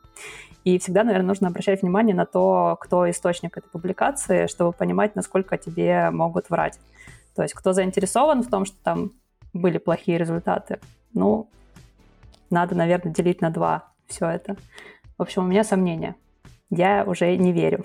И 0.63 0.79
всегда, 0.79 1.03
наверное, 1.03 1.27
нужно 1.27 1.49
обращать 1.49 1.81
внимание 1.81 2.15
на 2.15 2.25
то, 2.25 2.77
кто 2.79 3.09
источник 3.09 3.57
этой 3.57 3.69
публикации, 3.69 4.47
чтобы 4.47 4.71
понимать, 4.71 5.15
насколько 5.15 5.57
тебе 5.57 6.09
могут 6.11 6.49
врать. 6.49 6.79
То 7.35 7.43
есть 7.43 7.53
кто 7.53 7.73
заинтересован 7.73 8.43
в 8.43 8.49
том, 8.49 8.65
что 8.65 8.77
там 8.83 9.11
были 9.53 9.77
плохие 9.77 10.17
результаты, 10.17 10.79
ну, 11.13 11.49
надо, 12.49 12.75
наверное, 12.75 13.13
делить 13.13 13.41
на 13.41 13.49
два 13.49 13.91
все 14.07 14.27
это. 14.27 14.55
В 15.17 15.21
общем, 15.21 15.43
у 15.43 15.47
меня 15.47 15.63
сомнения 15.63 16.15
я 16.69 17.03
уже 17.05 17.35
не 17.37 17.51
верю. 17.51 17.83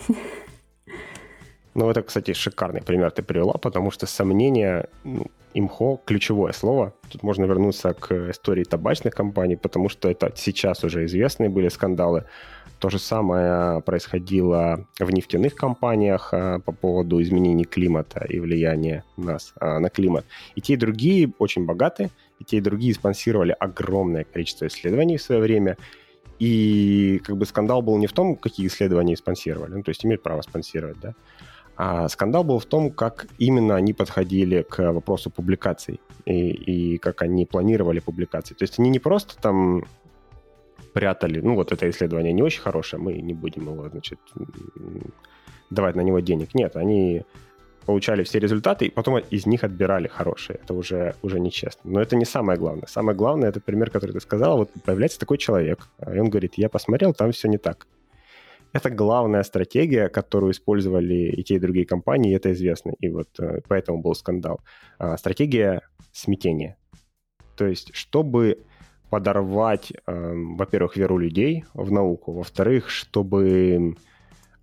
Ну, 1.75 1.91
это, 1.91 2.03
кстати, 2.03 2.35
шикарный 2.35 2.83
пример 2.83 3.11
ты 3.11 3.23
привела, 3.23 3.55
потому 3.55 3.91
что 3.91 4.07
сомнение, 4.07 4.88
ну, 5.03 5.26
имхо– 5.55 6.00
ключевое 6.07 6.53
слово. 6.53 6.93
Тут 7.11 7.25
можно 7.25 7.47
вернуться 7.47 7.95
к 7.95 8.31
истории 8.31 8.62
табачных 8.62 9.12
компаний, 9.12 9.57
потому 9.57 9.88
что 9.88 10.09
это 10.09 10.33
сейчас 10.37 10.85
уже 10.85 11.05
известные 11.05 11.49
были 11.49 11.69
скандалы. 11.69 12.25
То 12.79 12.91
же 12.91 12.99
самое 12.99 13.81
происходило 13.81 14.87
в 15.00 15.11
нефтяных 15.11 15.57
компаниях 15.57 16.29
а, 16.33 16.61
по 16.61 16.71
поводу 16.71 17.21
изменений 17.23 17.64
климата 17.64 18.25
и 18.29 18.38
влияния 18.38 19.03
нас 19.17 19.53
а, 19.61 19.81
на 19.81 19.88
климат. 19.88 20.25
И 20.55 20.61
те, 20.61 20.75
и 20.75 20.76
другие 20.76 21.33
очень 21.38 21.64
богаты, 21.64 22.11
и 22.38 22.45
те, 22.45 22.59
и 22.59 22.61
другие 22.61 22.95
спонсировали 22.95 23.57
огромное 23.59 24.25
количество 24.25 24.67
исследований 24.67 25.17
в 25.17 25.23
свое 25.23 25.41
время– 25.41 25.76
и 26.38 27.21
как 27.25 27.37
бы 27.37 27.47
скандал 27.47 27.83
был 27.83 27.99
не 27.99 28.07
в 28.07 28.12
том, 28.12 28.37
какие 28.37 28.67
исследования 28.67 29.17
спонсировали, 29.17 29.73
ну, 29.75 29.83
то 29.83 29.91
есть 29.91 30.05
имеют 30.05 30.23
право 30.23 30.43
спонсировать, 30.43 30.99
да, 31.00 31.14
а 31.76 32.09
скандал 32.09 32.45
был 32.45 32.59
в 32.59 32.67
том, 32.67 32.91
как 32.91 33.26
именно 33.38 33.75
они 33.75 33.93
подходили 33.93 34.62
к 34.62 34.93
вопросу 34.93 35.31
публикаций 35.31 36.00
и, 36.25 36.50
и 36.50 36.99
как 36.99 37.23
они 37.23 37.47
планировали 37.47 37.99
публикации. 37.99 38.55
То 38.55 38.62
есть 38.62 38.79
они 38.79 38.91
не 38.91 39.00
просто 39.00 39.37
там 39.41 39.85
прятали, 40.93 41.41
ну 41.41 41.57
вот 41.57 41.73
это 41.73 41.91
исследование 41.91 42.33
не 42.33 42.43
очень 42.43 42.62
хорошее, 42.62 43.03
мы 43.03 43.14
не 43.14 43.35
будем 43.35 43.62
его, 43.62 43.88
значит, 43.88 44.21
давать 45.71 45.97
на 45.97 46.03
него 46.03 46.21
денег. 46.21 46.55
Нет, 46.55 46.76
они 46.76 47.25
получали 47.85 48.23
все 48.23 48.38
результаты, 48.38 48.87
и 48.87 48.91
потом 48.91 49.19
из 49.19 49.47
них 49.47 49.64
отбирали 49.64 50.09
хорошие. 50.09 50.59
Это 50.62 50.75
уже, 50.75 51.14
уже 51.23 51.41
нечестно. 51.41 51.91
Но 51.91 52.00
это 52.00 52.17
не 52.17 52.25
самое 52.25 52.59
главное. 52.59 52.87
Самое 52.88 53.17
главное, 53.17 53.49
это 53.49 53.61
пример, 53.61 53.91
который 53.91 54.12
ты 54.12 54.21
сказала. 54.21 54.57
Вот 54.57 54.71
появляется 54.85 55.19
такой 55.19 55.38
человек, 55.38 55.88
и 56.00 56.19
он 56.19 56.31
говорит, 56.31 56.55
я 56.57 56.69
посмотрел, 56.69 57.14
там 57.14 57.33
все 57.33 57.49
не 57.49 57.59
так. 57.59 57.87
Это 58.73 58.91
главная 58.91 59.45
стратегия, 59.45 60.09
которую 60.09 60.50
использовали 60.50 61.31
и 61.31 61.45
те, 61.45 61.55
и 61.55 61.59
другие 61.61 61.87
компании, 61.87 62.33
и 62.33 62.35
это 62.35 62.50
известно. 62.53 62.93
И 62.99 63.09
вот 63.09 63.29
э, 63.38 63.61
поэтому 63.69 64.03
был 64.03 64.17
скандал. 64.17 64.61
А, 64.99 65.17
стратегия 65.17 65.83
смятения. 66.12 66.76
То 67.57 67.67
есть, 67.67 67.95
чтобы 67.95 68.59
подорвать, 69.11 69.93
эм, 70.09 70.57
во-первых, 70.57 70.97
веру 70.97 71.19
людей 71.19 71.64
в 71.73 71.93
науку, 71.93 72.33
во-вторых, 72.33 72.91
чтобы 72.91 73.95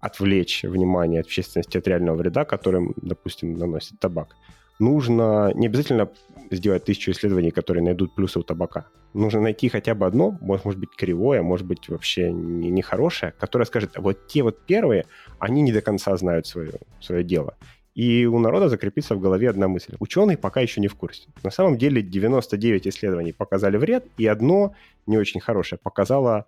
отвлечь 0.02 0.64
внимание 0.64 1.22
общественности 1.22 1.78
от 1.78 1.88
реального 1.88 2.18
вреда, 2.18 2.44
которым, 2.44 2.94
допустим, 3.02 3.54
наносит 3.54 4.00
табак, 4.00 4.36
нужно 4.80 5.52
не 5.54 5.68
обязательно 5.68 6.10
сделать 6.50 6.84
тысячу 6.84 7.12
исследований, 7.12 7.52
которые 7.52 7.84
найдут 7.84 8.16
плюсы 8.16 8.40
у 8.40 8.44
табака. 8.44 8.88
Нужно 9.14 9.42
найти 9.42 9.70
хотя 9.70 9.94
бы 9.94 10.06
одно, 10.06 10.38
может 10.42 10.80
быть, 10.80 10.90
кривое, 10.98 11.42
может 11.42 11.68
быть, 11.68 11.88
вообще 11.90 12.32
нехорошее, 12.32 13.34
которое 13.40 13.66
скажет, 13.66 13.92
вот 13.98 14.28
те 14.28 14.42
вот 14.42 14.66
первые, 14.66 15.06
они 15.40 15.62
не 15.62 15.72
до 15.72 15.82
конца 15.82 16.16
знают 16.18 16.48
свое, 16.48 16.74
свое 17.00 17.24
дело. 17.24 17.56
И 17.94 18.26
у 18.26 18.40
народа 18.40 18.70
закрепится 18.70 19.16
в 19.16 19.20
голове 19.20 19.50
одна 19.50 19.68
мысль. 19.68 19.96
Ученые 20.00 20.38
пока 20.38 20.62
еще 20.62 20.80
не 20.80 20.88
в 20.88 20.96
курсе. 20.96 21.28
На 21.44 21.52
самом 21.52 21.78
деле 21.78 22.02
99 22.02 22.88
исследований 22.88 23.34
показали 23.34 23.78
вред, 23.78 24.06
и 24.18 24.28
одно 24.28 24.74
не 25.08 25.18
очень 25.18 25.42
хорошее 25.42 25.80
показало 25.82 26.48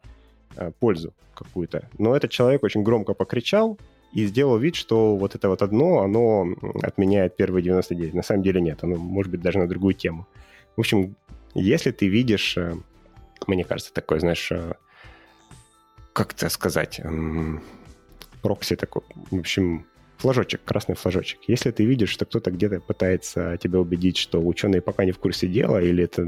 пользу 0.80 1.14
какую-то. 1.36 1.90
Но 1.98 2.16
этот 2.16 2.32
человек 2.32 2.64
очень 2.64 2.84
громко 2.84 3.14
покричал 3.14 3.78
и 4.14 4.26
сделал 4.26 4.58
вид, 4.58 4.76
что 4.76 5.16
вот 5.18 5.36
это 5.36 5.50
вот 5.50 5.62
одно, 5.62 6.02
оно 6.02 6.48
отменяет 6.84 7.36
первые 7.36 7.64
99. 7.64 8.14
На 8.14 8.24
самом 8.24 8.44
деле 8.44 8.62
нет, 8.62 8.84
оно 8.84 8.98
может 8.98 9.32
быть 9.32 9.42
даже 9.42 9.60
на 9.60 9.68
другую 9.68 9.96
тему. 9.96 10.28
В 10.76 10.82
общем, 10.82 11.16
если 11.56 11.92
ты 11.92 12.08
видишь, 12.08 12.58
э, 12.58 12.76
мне 13.48 13.64
кажется, 13.64 13.94
такой, 13.94 14.20
знаешь, 14.20 14.52
э, 14.52 14.74
как 16.14 16.34
это 16.34 16.50
сказать, 16.50 17.02
прокси 18.44 18.76
такой, 18.76 19.02
в 19.32 19.40
общем, 19.40 19.86
флажочек, 20.18 20.64
красный 20.64 20.96
флажочек. 20.96 21.40
Если 21.48 21.72
ты 21.72 21.84
видишь, 21.84 22.10
что 22.10 22.26
кто-то 22.26 22.52
где-то 22.52 22.80
пытается 22.80 23.58
тебя 23.58 23.80
убедить, 23.80 24.18
что 24.18 24.40
ученые 24.40 24.82
пока 24.82 25.06
не 25.06 25.12
в 25.12 25.18
курсе 25.18 25.48
дела, 25.48 25.82
или 25.82 26.04
это 26.04 26.26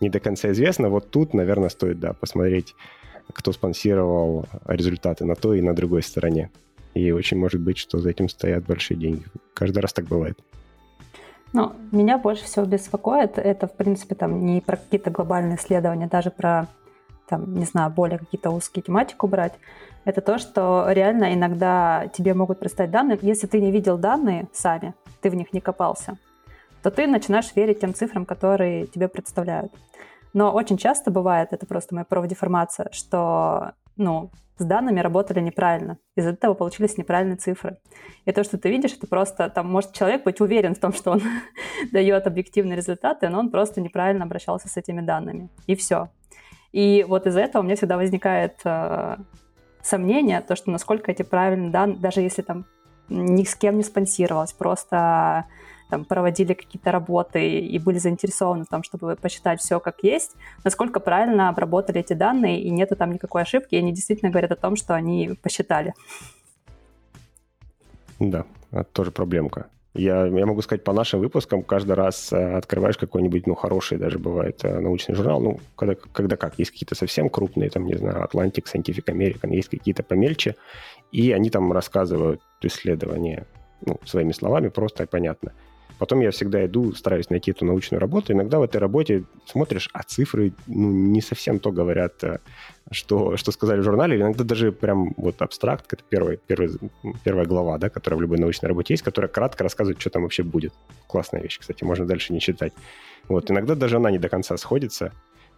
не 0.00 0.08
до 0.08 0.18
конца 0.18 0.50
известно, 0.50 0.88
вот 0.88 1.10
тут, 1.10 1.34
наверное, 1.34 1.68
стоит, 1.68 2.00
да, 2.00 2.14
посмотреть 2.14 2.74
кто 3.32 3.52
спонсировал 3.52 4.46
результаты 4.66 5.24
на 5.24 5.34
той 5.34 5.58
и 5.58 5.62
на 5.62 5.74
другой 5.74 6.02
стороне. 6.02 6.50
И 6.94 7.10
очень 7.10 7.38
может 7.38 7.60
быть, 7.60 7.78
что 7.78 7.98
за 7.98 8.10
этим 8.10 8.28
стоят 8.28 8.64
большие 8.64 8.98
деньги. 8.98 9.24
Каждый 9.54 9.78
раз 9.78 9.92
так 9.92 10.06
бывает. 10.06 10.38
Ну, 11.52 11.72
меня 11.90 12.16
больше 12.16 12.44
всего 12.44 12.64
беспокоит, 12.64 13.38
это, 13.38 13.66
в 13.66 13.74
принципе, 13.74 14.14
там 14.14 14.46
не 14.46 14.60
про 14.62 14.76
какие-то 14.76 15.10
глобальные 15.10 15.58
исследования, 15.58 16.06
даже 16.06 16.30
про 16.30 16.66
там, 17.28 17.54
не 17.54 17.64
знаю, 17.64 17.90
более 17.90 18.18
какие-то 18.18 18.50
узкие 18.50 18.82
тематику 18.82 19.26
брать, 19.26 19.54
это 20.04 20.20
то, 20.20 20.38
что 20.38 20.86
реально 20.90 21.34
иногда 21.34 22.08
тебе 22.12 22.34
могут 22.34 22.58
представить 22.58 22.90
данные. 22.90 23.18
Если 23.22 23.46
ты 23.46 23.60
не 23.60 23.70
видел 23.70 23.96
данные 23.96 24.48
сами, 24.52 24.94
ты 25.20 25.30
в 25.30 25.34
них 25.34 25.52
не 25.52 25.60
копался, 25.60 26.18
то 26.82 26.90
ты 26.90 27.06
начинаешь 27.06 27.54
верить 27.54 27.80
тем 27.80 27.94
цифрам, 27.94 28.26
которые 28.26 28.86
тебе 28.86 29.08
представляют. 29.08 29.72
Но 30.32 30.52
очень 30.52 30.78
часто 30.78 31.10
бывает, 31.10 31.48
это 31.52 31.66
просто 31.66 31.94
моя 31.94 32.04
профдеформация, 32.04 32.88
что 32.92 33.72
ну, 33.96 34.30
с 34.58 34.64
данными 34.64 35.00
работали 35.00 35.40
неправильно. 35.40 35.98
Из-за 36.16 36.30
этого 36.30 36.54
получились 36.54 36.96
неправильные 36.96 37.36
цифры. 37.36 37.78
И 38.24 38.32
то, 38.32 38.44
что 38.44 38.58
ты 38.58 38.70
видишь, 38.70 38.92
это 38.92 39.06
просто, 39.06 39.50
там, 39.50 39.70
может 39.70 39.92
человек 39.92 40.24
быть 40.24 40.40
уверен 40.40 40.74
в 40.74 40.78
том, 40.78 40.92
что 40.92 41.12
он 41.12 41.22
дает 41.92 42.26
объективные 42.26 42.76
результаты, 42.76 43.28
но 43.28 43.38
он 43.38 43.50
просто 43.50 43.80
неправильно 43.80 44.24
обращался 44.24 44.68
с 44.68 44.76
этими 44.76 45.00
данными. 45.00 45.50
И 45.66 45.74
все. 45.74 46.08
И 46.72 47.04
вот 47.06 47.26
из-за 47.26 47.40
этого 47.40 47.62
у 47.62 47.64
меня 47.64 47.76
всегда 47.76 47.96
возникает 47.96 48.60
э, 48.64 49.16
сомнение, 49.82 50.40
то, 50.40 50.56
что 50.56 50.70
насколько 50.70 51.10
эти 51.10 51.22
правильные 51.22 51.70
данные, 51.70 51.98
даже 51.98 52.20
если 52.20 52.42
там 52.42 52.64
ни 53.08 53.44
с 53.44 53.54
кем 53.54 53.76
не 53.76 53.82
спонсировалось, 53.82 54.52
просто 54.52 55.46
там, 55.92 56.06
проводили 56.06 56.54
какие-то 56.54 56.90
работы 56.90 57.60
и 57.60 57.78
были 57.78 57.98
заинтересованы 57.98 58.64
в 58.64 58.68
том, 58.68 58.82
чтобы 58.82 59.14
посчитать 59.14 59.60
все 59.60 59.78
как 59.78 60.02
есть, 60.02 60.34
насколько 60.64 61.00
правильно 61.00 61.50
обработали 61.50 62.00
эти 62.00 62.14
данные, 62.14 62.62
и 62.62 62.70
нету 62.70 62.96
там 62.96 63.12
никакой 63.12 63.42
ошибки, 63.42 63.74
и 63.74 63.78
они 63.78 63.92
действительно 63.92 64.30
говорят 64.30 64.52
о 64.52 64.56
том, 64.56 64.74
что 64.74 64.94
они 64.94 65.36
посчитали. 65.42 65.92
Да, 68.18 68.46
это 68.70 68.84
тоже 68.84 69.10
проблемка. 69.10 69.66
Я, 69.92 70.24
я 70.24 70.46
могу 70.46 70.62
сказать, 70.62 70.82
по 70.82 70.94
нашим 70.94 71.20
выпускам 71.20 71.62
каждый 71.62 71.92
раз 71.92 72.32
э, 72.32 72.56
открываешь 72.56 72.96
какой-нибудь, 72.96 73.46
ну, 73.46 73.54
хороший 73.54 73.98
даже 73.98 74.18
бывает 74.18 74.64
э, 74.64 74.80
научный 74.80 75.14
журнал, 75.14 75.42
ну, 75.42 75.60
когда, 75.76 75.94
когда 75.94 76.36
как, 76.36 76.58
есть 76.58 76.70
какие-то 76.70 76.94
совсем 76.94 77.28
крупные, 77.28 77.68
там, 77.68 77.84
не 77.84 77.96
знаю, 77.96 78.26
Atlantic, 78.26 78.64
Scientific 78.64 79.04
American, 79.14 79.54
есть 79.54 79.68
какие-то 79.68 80.02
помельче, 80.02 80.56
и 81.10 81.32
они 81.32 81.50
там 81.50 81.70
рассказывают 81.70 82.40
исследования, 82.62 83.46
ну, 83.84 83.98
своими 84.06 84.32
словами, 84.32 84.68
просто 84.68 85.02
и 85.02 85.06
понятно. 85.06 85.52
Потом 86.02 86.18
я 86.18 86.32
всегда 86.32 86.66
иду, 86.66 86.92
стараюсь 86.94 87.30
найти 87.30 87.52
эту 87.52 87.64
научную 87.64 88.00
работу. 88.00 88.32
Иногда 88.32 88.58
в 88.58 88.62
этой 88.64 88.78
работе 88.78 89.22
смотришь, 89.46 89.88
а 89.92 90.02
цифры 90.02 90.52
ну, 90.66 90.90
не 90.90 91.20
совсем 91.20 91.60
то 91.60 91.70
говорят, 91.70 92.24
э, 92.24 92.40
что, 92.90 93.36
что 93.36 93.52
сказали 93.52 93.78
в 93.78 93.84
журнале. 93.84 94.16
Иногда 94.16 94.42
даже 94.42 94.72
прям 94.72 95.14
вот 95.16 95.40
абстракт, 95.42 95.92
это 95.92 96.02
первый, 96.08 96.40
первый, 96.44 96.70
первая 97.22 97.46
глава, 97.46 97.78
да, 97.78 97.88
которая 97.88 98.18
в 98.18 98.20
любой 98.20 98.38
научной 98.38 98.66
работе 98.66 98.94
есть, 98.94 99.04
которая 99.04 99.28
кратко 99.28 99.62
рассказывает, 99.62 100.00
что 100.00 100.10
там 100.10 100.22
вообще 100.24 100.42
будет. 100.42 100.74
Классная 101.06 101.40
вещь, 101.40 101.60
кстати, 101.60 101.84
можно 101.84 102.04
дальше 102.04 102.32
не 102.32 102.40
читать. 102.40 102.72
Вот, 103.28 103.52
иногда 103.52 103.76
даже 103.76 103.98
она 103.98 104.10
не 104.10 104.18
до 104.18 104.28
конца 104.28 104.56
сходится 104.56 105.12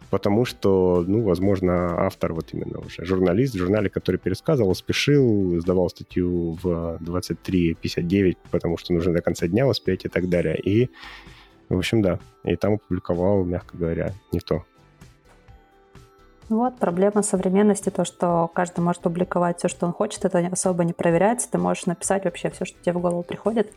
потому 0.09 0.45
что, 0.45 1.03
ну, 1.07 1.21
возможно, 1.21 2.05
автор, 2.05 2.33
вот 2.33 2.53
именно 2.53 2.79
уже 2.79 3.05
журналист 3.05 3.55
в 3.55 3.57
журнале, 3.57 3.89
который 3.89 4.17
пересказывал, 4.17 4.75
спешил, 4.75 5.59
сдавал 5.59 5.89
статью 5.89 6.57
в 6.61 6.97
23.59, 7.01 8.37
потому 8.51 8.77
что 8.77 8.93
нужно 8.93 9.13
до 9.13 9.21
конца 9.21 9.47
дня 9.47 9.67
успеть 9.67 10.05
и 10.05 10.09
так 10.09 10.29
далее. 10.29 10.59
И, 10.59 10.89
в 11.69 11.77
общем, 11.77 12.01
да, 12.01 12.19
и 12.43 12.55
там 12.55 12.73
опубликовал, 12.73 13.43
мягко 13.43 13.77
говоря, 13.77 14.13
не 14.31 14.39
то. 14.39 14.63
Вот 16.47 16.77
проблема 16.77 17.23
современности, 17.23 17.89
то, 17.89 18.05
что 18.05 18.51
каждый 18.53 18.81
может 18.81 19.01
публиковать 19.01 19.57
все, 19.57 19.67
что 19.67 19.87
он 19.87 19.93
хочет, 19.93 20.25
это 20.25 20.37
особо 20.51 20.83
не 20.83 20.93
проверяется, 20.93 21.49
ты 21.49 21.57
можешь 21.57 21.87
написать 21.87 22.25
вообще 22.25 22.51
все, 22.51 22.65
что 22.65 22.79
тебе 22.81 22.93
в 22.93 23.01
голову 23.01 23.23
приходит. 23.23 23.71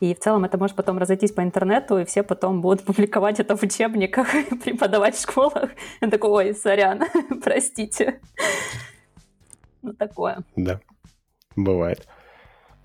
И 0.00 0.14
в 0.14 0.20
целом 0.20 0.44
это 0.44 0.58
может 0.58 0.76
потом 0.76 0.98
разойтись 0.98 1.32
по 1.32 1.42
интернету, 1.42 1.98
и 1.98 2.04
все 2.04 2.22
потом 2.22 2.60
будут 2.60 2.82
публиковать 2.86 3.40
это 3.40 3.56
в 3.56 3.62
учебниках, 3.62 4.28
преподавать 4.64 5.16
в 5.16 5.22
школах. 5.22 5.70
Я 6.00 6.10
такой, 6.10 6.30
ой, 6.30 6.54
сорян, 6.54 7.02
простите. 7.42 8.20
Ну, 9.82 9.92
такое. 9.94 10.38
Да, 10.56 10.80
бывает. 11.54 12.06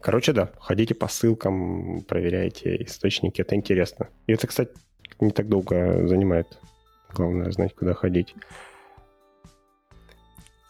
Короче, 0.01 0.33
да, 0.33 0.49
ходите 0.57 0.95
по 0.95 1.07
ссылкам, 1.07 2.03
проверяйте 2.07 2.83
источники, 2.83 3.41
это 3.41 3.55
интересно. 3.55 4.09
И 4.25 4.33
это, 4.33 4.47
кстати, 4.47 4.71
не 5.19 5.31
так 5.31 5.47
долго 5.47 6.07
занимает. 6.07 6.59
Главное 7.13 7.51
знать, 7.51 7.75
куда 7.75 7.93
ходить. 7.93 8.33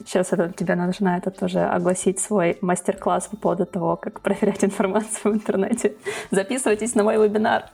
Сейчас 0.06 0.34
это, 0.34 0.54
тебе 0.56 0.76
нужно 0.76 1.18
это 1.18 1.32
тоже 1.32 1.60
огласить 1.60 2.20
свой 2.20 2.58
мастер-класс 2.62 3.28
по 3.28 3.38
поводу 3.38 3.66
того, 3.66 3.96
как 3.96 4.22
проверять 4.22 4.64
информацию 4.64 5.34
в 5.34 5.36
интернете. 5.36 5.94
Записывайтесь 6.32 6.96
на 6.96 7.04
мой 7.04 7.18
вебинар. 7.18 7.66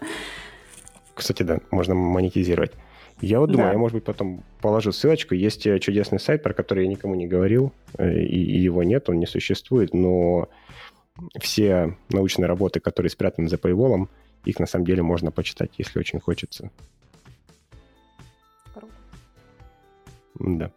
Кстати, 1.13 1.43
да, 1.43 1.59
можно 1.71 1.95
монетизировать. 1.95 2.71
Я 3.21 3.39
вот 3.39 3.51
думаю, 3.51 3.69
да. 3.69 3.73
я, 3.73 3.77
может 3.79 3.95
быть, 3.95 4.03
потом 4.03 4.43
положу 4.61 4.91
ссылочку. 4.91 5.33
Есть 5.33 5.65
э, 5.65 5.79
чудесный 5.79 6.19
сайт, 6.19 6.43
про 6.43 6.53
который 6.53 6.83
я 6.83 6.89
никому 6.89 7.15
не 7.15 7.25
говорил, 7.25 7.71
э, 7.97 8.13
и, 8.13 8.43
и 8.43 8.59
его 8.59 8.83
нет, 8.83 9.09
он 9.09 9.17
не 9.17 9.25
существует, 9.25 9.93
но 9.93 10.49
все 11.39 11.97
научные 12.09 12.45
работы, 12.45 12.79
которые 12.79 13.09
спрятаны 13.09 13.49
за 13.49 13.55
paywall, 13.55 14.07
их 14.45 14.59
на 14.59 14.67
самом 14.67 14.85
деле 14.85 15.01
можно 15.01 15.31
почитать, 15.31 15.71
если 15.79 15.99
очень 15.99 16.19
хочется. 16.19 16.69
Круто. 18.73 18.93
Да. 20.39 20.71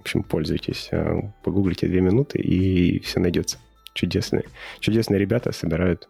В 0.00 0.02
общем, 0.02 0.22
пользуйтесь. 0.22 0.88
Э, 0.92 1.20
погуглите 1.42 1.86
две 1.86 2.00
минуты, 2.00 2.38
и 2.38 3.00
все 3.00 3.20
найдется. 3.20 3.58
Чудесные. 3.92 4.44
Чудесные 4.78 5.18
ребята 5.18 5.52
собирают, 5.52 6.08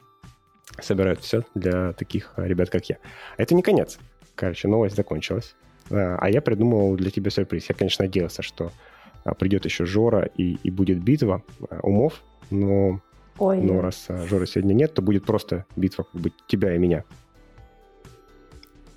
собирают 0.80 1.18
все 1.18 1.42
для 1.56 1.92
таких 1.94 2.34
ребят, 2.36 2.70
как 2.70 2.88
я. 2.88 2.98
Это 3.36 3.56
не 3.56 3.62
конец. 3.62 3.98
Короче, 4.36 4.68
новость 4.68 4.94
закончилась. 4.94 5.56
Э, 5.90 6.14
а 6.20 6.30
я 6.30 6.40
придумал 6.40 6.94
для 6.94 7.10
тебя 7.10 7.32
сюрприз. 7.32 7.68
Я, 7.68 7.74
конечно, 7.74 8.04
надеялся, 8.04 8.42
что 8.42 8.70
э, 9.24 9.34
придет 9.36 9.64
еще 9.64 9.86
Жора 9.86 10.30
и, 10.36 10.58
и 10.62 10.70
будет 10.70 11.02
битва 11.02 11.42
умов, 11.82 12.22
но, 12.50 13.00
Ой. 13.38 13.60
но 13.60 13.80
раз 13.80 14.06
Жора 14.28 14.46
сегодня 14.46 14.72
нет, 14.72 14.94
то 14.94 15.02
будет 15.02 15.24
просто 15.24 15.66
битва 15.74 16.04
как 16.04 16.20
бы 16.20 16.30
тебя 16.46 16.76
и 16.76 16.78
меня. 16.78 17.02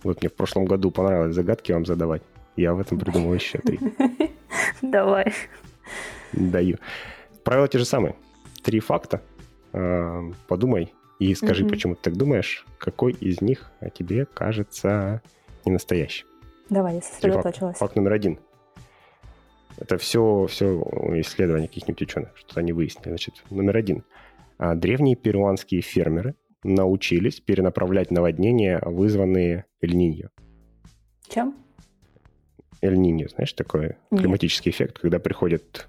Вот 0.03 0.21
мне 0.21 0.29
в 0.29 0.35
прошлом 0.35 0.65
году 0.65 0.91
понравилось 0.91 1.33
загадки 1.33 1.71
вам 1.71 1.83
задавать. 1.83 2.21
Я 2.55 2.75
в 2.75 2.79
этом 2.79 2.99
придумал 2.99 3.33
еще 3.33 3.57
три. 3.57 3.79
Давай. 4.83 5.33
Даю. 6.33 6.77
Правила 7.43 7.67
те 7.67 7.79
же 7.79 7.85
самые. 7.85 8.15
Три 8.63 8.79
факта. 8.79 9.21
А, 9.71 10.21
подумай 10.47 10.93
и 11.19 11.33
скажи, 11.35 11.65
почему 11.65 11.95
ты 11.95 12.01
так 12.01 12.17
думаешь, 12.17 12.65
какой 12.77 13.13
из 13.13 13.41
них 13.41 13.71
тебе 13.93 14.25
кажется 14.25 15.21
не 15.65 15.71
настоящим. 15.71 16.27
Давай, 16.69 16.95
я 16.95 17.01
сосредоточилась. 17.01 17.77
Факт, 17.77 17.79
факт 17.79 17.95
номер 17.95 18.13
один. 18.13 18.39
Это 19.77 19.97
все, 19.97 20.45
все 20.47 20.81
исследования 21.21 21.67
каких-нибудь 21.67 22.01
ученых, 22.01 22.29
что 22.35 22.59
они 22.59 22.73
выяснили. 22.73 23.09
Значит, 23.09 23.43
номер 23.49 23.77
один. 23.77 24.03
А, 24.57 24.75
древние 24.75 25.15
перуанские 25.15 25.81
фермеры 25.81 26.35
научились 26.63 27.39
перенаправлять 27.39 28.11
наводнения, 28.11 28.81
вызванные 28.83 29.65
эль 29.81 30.23
Чем? 31.29 31.55
Эль-Ниньо, 32.83 33.29
знаешь, 33.29 33.53
такой 33.53 33.95
Нет. 34.11 34.21
климатический 34.21 34.71
эффект, 34.71 34.99
когда 34.99 35.17
приходит 35.17 35.87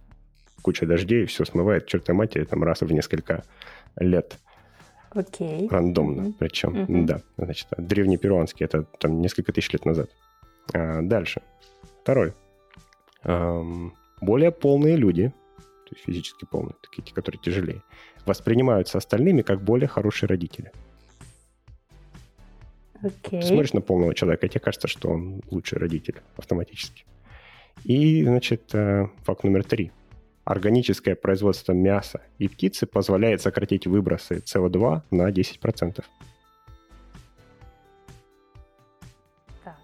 куча 0.62 0.86
дождей, 0.86 1.26
все 1.26 1.44
смывает, 1.44 1.86
черта 1.86 2.14
матери, 2.14 2.44
там 2.44 2.62
раз 2.62 2.80
в 2.82 2.92
несколько 2.92 3.42
лет. 3.96 4.38
Окей. 5.10 5.68
Рандомно 5.68 6.22
mm-hmm. 6.22 6.34
причем, 6.38 6.74
mm-hmm. 6.74 7.04
да. 7.04 7.20
Значит, 7.36 7.68
древнеперуанский, 7.76 8.64
это 8.64 8.84
там 8.98 9.20
несколько 9.20 9.52
тысяч 9.52 9.72
лет 9.72 9.84
назад. 9.84 10.10
А, 10.72 11.02
дальше. 11.02 11.42
Второй. 12.02 12.32
Эм, 13.24 13.94
более 14.20 14.52
полные 14.52 14.96
люди, 14.96 15.32
то 15.58 15.94
есть 15.94 16.04
физически 16.04 16.46
полные, 16.50 16.74
такие, 16.80 17.14
которые 17.14 17.40
тяжелее, 17.40 17.82
воспринимаются 18.24 18.98
остальными 18.98 19.42
как 19.42 19.62
более 19.62 19.88
хорошие 19.88 20.28
родители. 20.28 20.72
Okay. 23.04 23.40
Ты 23.40 23.42
смотришь 23.42 23.74
на 23.74 23.82
полного 23.82 24.14
человека, 24.14 24.46
и 24.46 24.48
тебе 24.48 24.60
кажется, 24.60 24.88
что 24.88 25.10
он 25.10 25.42
лучший 25.50 25.78
родитель 25.78 26.22
автоматически. 26.36 27.04
И, 27.84 28.24
значит, 28.24 28.74
э, 28.74 29.08
факт 29.24 29.44
номер 29.44 29.62
три. 29.62 29.92
Органическое 30.44 31.14
производство 31.14 31.72
мяса 31.72 32.22
и 32.38 32.48
птицы 32.48 32.86
позволяет 32.86 33.42
сократить 33.42 33.86
выбросы 33.86 34.42
СО2 34.46 35.02
на 35.10 35.30
10%. 35.30 36.04
Так. 39.64 39.76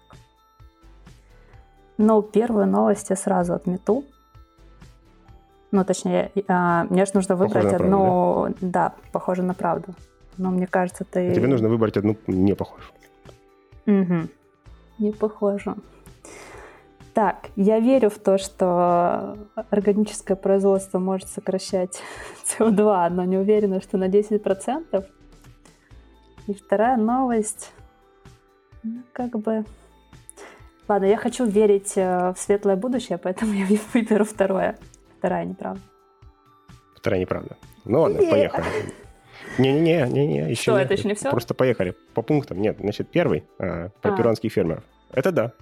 Ну, 1.97 2.21
первую 2.23 2.65
новость 2.65 3.11
я 3.11 3.15
сразу 3.15 3.53
отмету. 3.53 4.03
Ну, 5.71 5.85
точнее, 5.85 6.31
а, 6.47 6.85
мне 6.89 7.05
же 7.05 7.11
нужно 7.13 7.35
выбрать 7.35 7.63
похоже 7.63 7.75
одну... 7.75 8.41
Правду, 8.41 8.57
да? 8.61 8.67
да, 8.89 8.95
похоже 9.11 9.43
на 9.43 9.53
правду. 9.53 9.93
Но 10.37 10.49
мне 10.49 10.65
кажется, 10.65 11.05
ты... 11.05 11.35
Тебе 11.35 11.47
нужно 11.47 11.69
выбрать 11.69 11.97
одну 11.97 12.17
не 12.27 12.55
похожую. 12.55 12.91
Угу. 13.85 14.27
Не 14.99 15.11
похоже. 15.11 15.75
Так, 17.13 17.49
я 17.55 17.79
верю 17.79 18.09
в 18.09 18.19
то, 18.19 18.37
что 18.37 19.37
органическое 19.69 20.37
производство 20.37 20.99
может 20.99 21.27
сокращать 21.27 22.01
СО2, 22.45 23.09
но 23.09 23.25
не 23.25 23.37
уверена, 23.37 23.81
что 23.81 23.97
на 23.97 24.07
10%. 24.07 25.05
И 26.47 26.53
вторая 26.53 26.97
новость, 26.97 27.71
ну, 28.83 29.03
как 29.13 29.37
бы... 29.37 29.65
Ладно, 30.87 31.05
я 31.05 31.17
хочу 31.17 31.45
верить 31.45 31.93
э, 31.95 32.33
в 32.33 32.39
светлое 32.39 32.75
будущее, 32.75 33.17
поэтому 33.23 33.53
я 33.53 33.65
выберу 33.93 34.25
второе. 34.25 34.77
Вторая 35.17 35.45
неправда. 35.45 35.81
Вторая 36.95 37.19
неправда. 37.19 37.57
Ну 37.85 38.01
ладно, 38.01 38.19
поехали. 38.19 38.65
Не-не-не, 39.57 40.07
не-не, 40.07 40.51
еще 40.51 40.61
Что, 40.61 40.77
это 40.77 40.93
еще 40.93 41.07
не 41.07 41.13
все? 41.13 41.29
Просто 41.29 41.53
поехали 41.53 41.95
по 42.13 42.21
пунктам. 42.21 42.61
Нет, 42.61 42.77
значит, 42.79 43.09
первый, 43.09 43.43
а, 43.59 43.89
про 44.01 44.13
а. 44.13 44.17
перуанских 44.17 44.51
фермеров. 44.51 44.83
Это 45.13 45.31
да. 45.31 45.53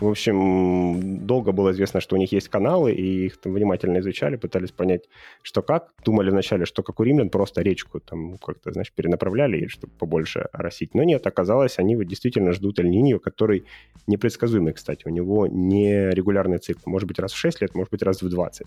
В 0.00 0.08
общем, 0.08 1.24
долго 1.24 1.52
было 1.52 1.70
известно, 1.70 2.00
что 2.00 2.16
у 2.16 2.18
них 2.18 2.32
есть 2.32 2.48
каналы, 2.48 2.92
и 2.92 3.26
их 3.26 3.36
там 3.40 3.52
внимательно 3.52 3.98
изучали, 4.00 4.34
пытались 4.34 4.72
понять, 4.72 5.04
что 5.42 5.62
как. 5.62 5.92
Думали 6.04 6.30
вначале, 6.30 6.64
что 6.64 6.82
как 6.82 6.98
у 6.98 7.04
римлян, 7.04 7.30
просто 7.30 7.62
речку 7.62 8.00
там 8.00 8.36
как-то, 8.38 8.72
знаешь, 8.72 8.92
перенаправляли, 8.92 9.68
чтобы 9.68 9.92
побольше 9.96 10.40
оросить. 10.52 10.94
Но 10.94 11.04
нет, 11.04 11.24
оказалось, 11.26 11.78
они 11.78 11.94
вот 11.94 12.04
действительно 12.04 12.52
ждут 12.52 12.80
эль 12.80 13.20
который 13.20 13.66
непредсказуемый, 14.08 14.72
кстати. 14.72 15.06
У 15.06 15.10
него 15.10 15.46
не 15.46 16.10
регулярный 16.10 16.58
цикл. 16.58 16.90
Может 16.90 17.06
быть, 17.06 17.20
раз 17.20 17.32
в 17.32 17.36
6 17.36 17.60
лет, 17.60 17.74
может 17.74 17.90
быть, 17.90 18.02
раз 18.02 18.20
в 18.20 18.28
20 18.28 18.66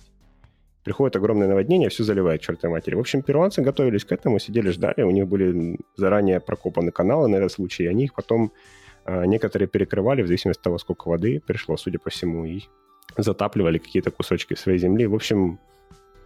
приходит 0.88 1.18
огромное 1.18 1.50
наводнение, 1.50 1.90
все 1.90 2.06
заливает 2.06 2.40
чертой 2.40 2.70
матери. 2.70 2.96
В 2.96 3.00
общем, 3.00 3.22
перуанцы 3.22 3.62
готовились 3.62 4.06
к 4.06 4.14
этому, 4.14 4.40
сидели, 4.40 4.70
ждали, 4.70 5.02
у 5.02 5.12
них 5.12 5.28
были 5.28 5.78
заранее 5.98 6.40
прокопаны 6.40 6.92
каналы 6.92 7.28
на 7.28 7.36
этот 7.36 7.52
случай, 7.52 7.84
и 7.84 7.88
они 7.88 8.06
их 8.06 8.14
потом 8.14 8.54
а, 9.04 9.26
некоторые 9.26 9.68
перекрывали 9.68 10.22
в 10.22 10.28
зависимости 10.28 10.60
от 10.60 10.64
того, 10.64 10.78
сколько 10.78 11.10
воды 11.10 11.42
пришло, 11.46 11.76
судя 11.76 12.00
по 12.00 12.10
всему, 12.10 12.46
и 12.46 12.62
затапливали 13.18 13.80
какие-то 13.80 14.12
кусочки 14.12 14.56
своей 14.56 14.80
земли. 14.80 15.08
В 15.08 15.16
общем, 15.16 15.60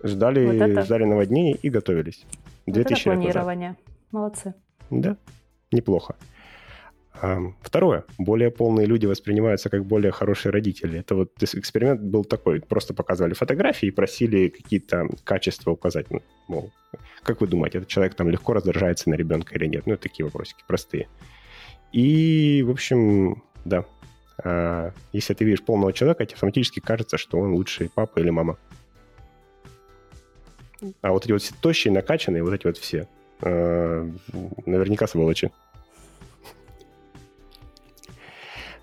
ждали, 0.04 0.46
вот 0.46 0.70
это... 0.70 0.84
ждали 0.84 1.06
наводнений 1.06 1.58
и 1.60 1.72
готовились. 1.72 2.24
Вот 2.68 2.76
2000 2.76 3.02
это 3.02 3.18
планирование. 3.18 3.70
Назад. 3.70 3.84
Молодцы. 4.12 4.54
Да, 4.92 5.18
неплохо. 5.72 6.16
Второе. 7.62 8.06
Более 8.18 8.52
полные 8.52 8.88
люди 8.88 9.06
воспринимаются 9.06 9.70
как 9.70 9.86
более 9.86 10.12
хорошие 10.12 10.52
родители. 10.52 11.00
Это 11.00 11.16
вот 11.16 11.32
эксперимент 11.42 12.02
был 12.02 12.24
такой. 12.24 12.62
Просто 12.62 12.94
показывали 12.94 13.34
фотографии 13.34 13.88
и 13.88 13.92
просили 13.92 14.48
какие-то 14.48 15.08
качества 15.24 15.72
указать. 15.72 16.10
Ну, 16.10 16.22
мол, 16.48 16.72
как 17.24 17.42
вы 17.42 17.48
думаете, 17.48 17.80
этот 17.80 17.90
человек 17.90 18.16
там 18.16 18.30
легко 18.30 18.54
раздражается 18.54 19.10
на 19.10 19.16
ребенка 19.16 19.56
или 19.56 19.68
нет? 19.68 19.86
Ну, 19.86 19.98
такие 19.98 20.26
вопросики 20.26 20.64
простые. 20.68 21.08
И, 21.92 22.64
в 22.66 22.72
общем, 22.72 23.44
да. 23.66 23.86
А, 24.44 24.92
если 25.14 25.34
ты 25.34 25.46
видишь 25.46 25.64
полного 25.64 25.94
человека, 25.94 26.26
тебе 26.26 26.36
автоматически 26.36 26.80
кажется, 26.80 27.18
что 27.18 27.38
он 27.40 27.54
лучший 27.54 27.90
папа 27.90 28.20
или 28.20 28.30
мама. 28.30 28.58
А 31.02 31.12
вот 31.12 31.26
эти 31.26 31.32
вот 31.32 31.42
все 31.42 31.54
тощие, 31.62 31.94
накачанные, 31.94 32.44
вот 32.44 32.54
эти 32.54 32.66
вот 32.66 32.78
все, 32.78 33.08
а, 33.42 34.10
наверняка 34.66 35.08
сволочи. 35.08 35.52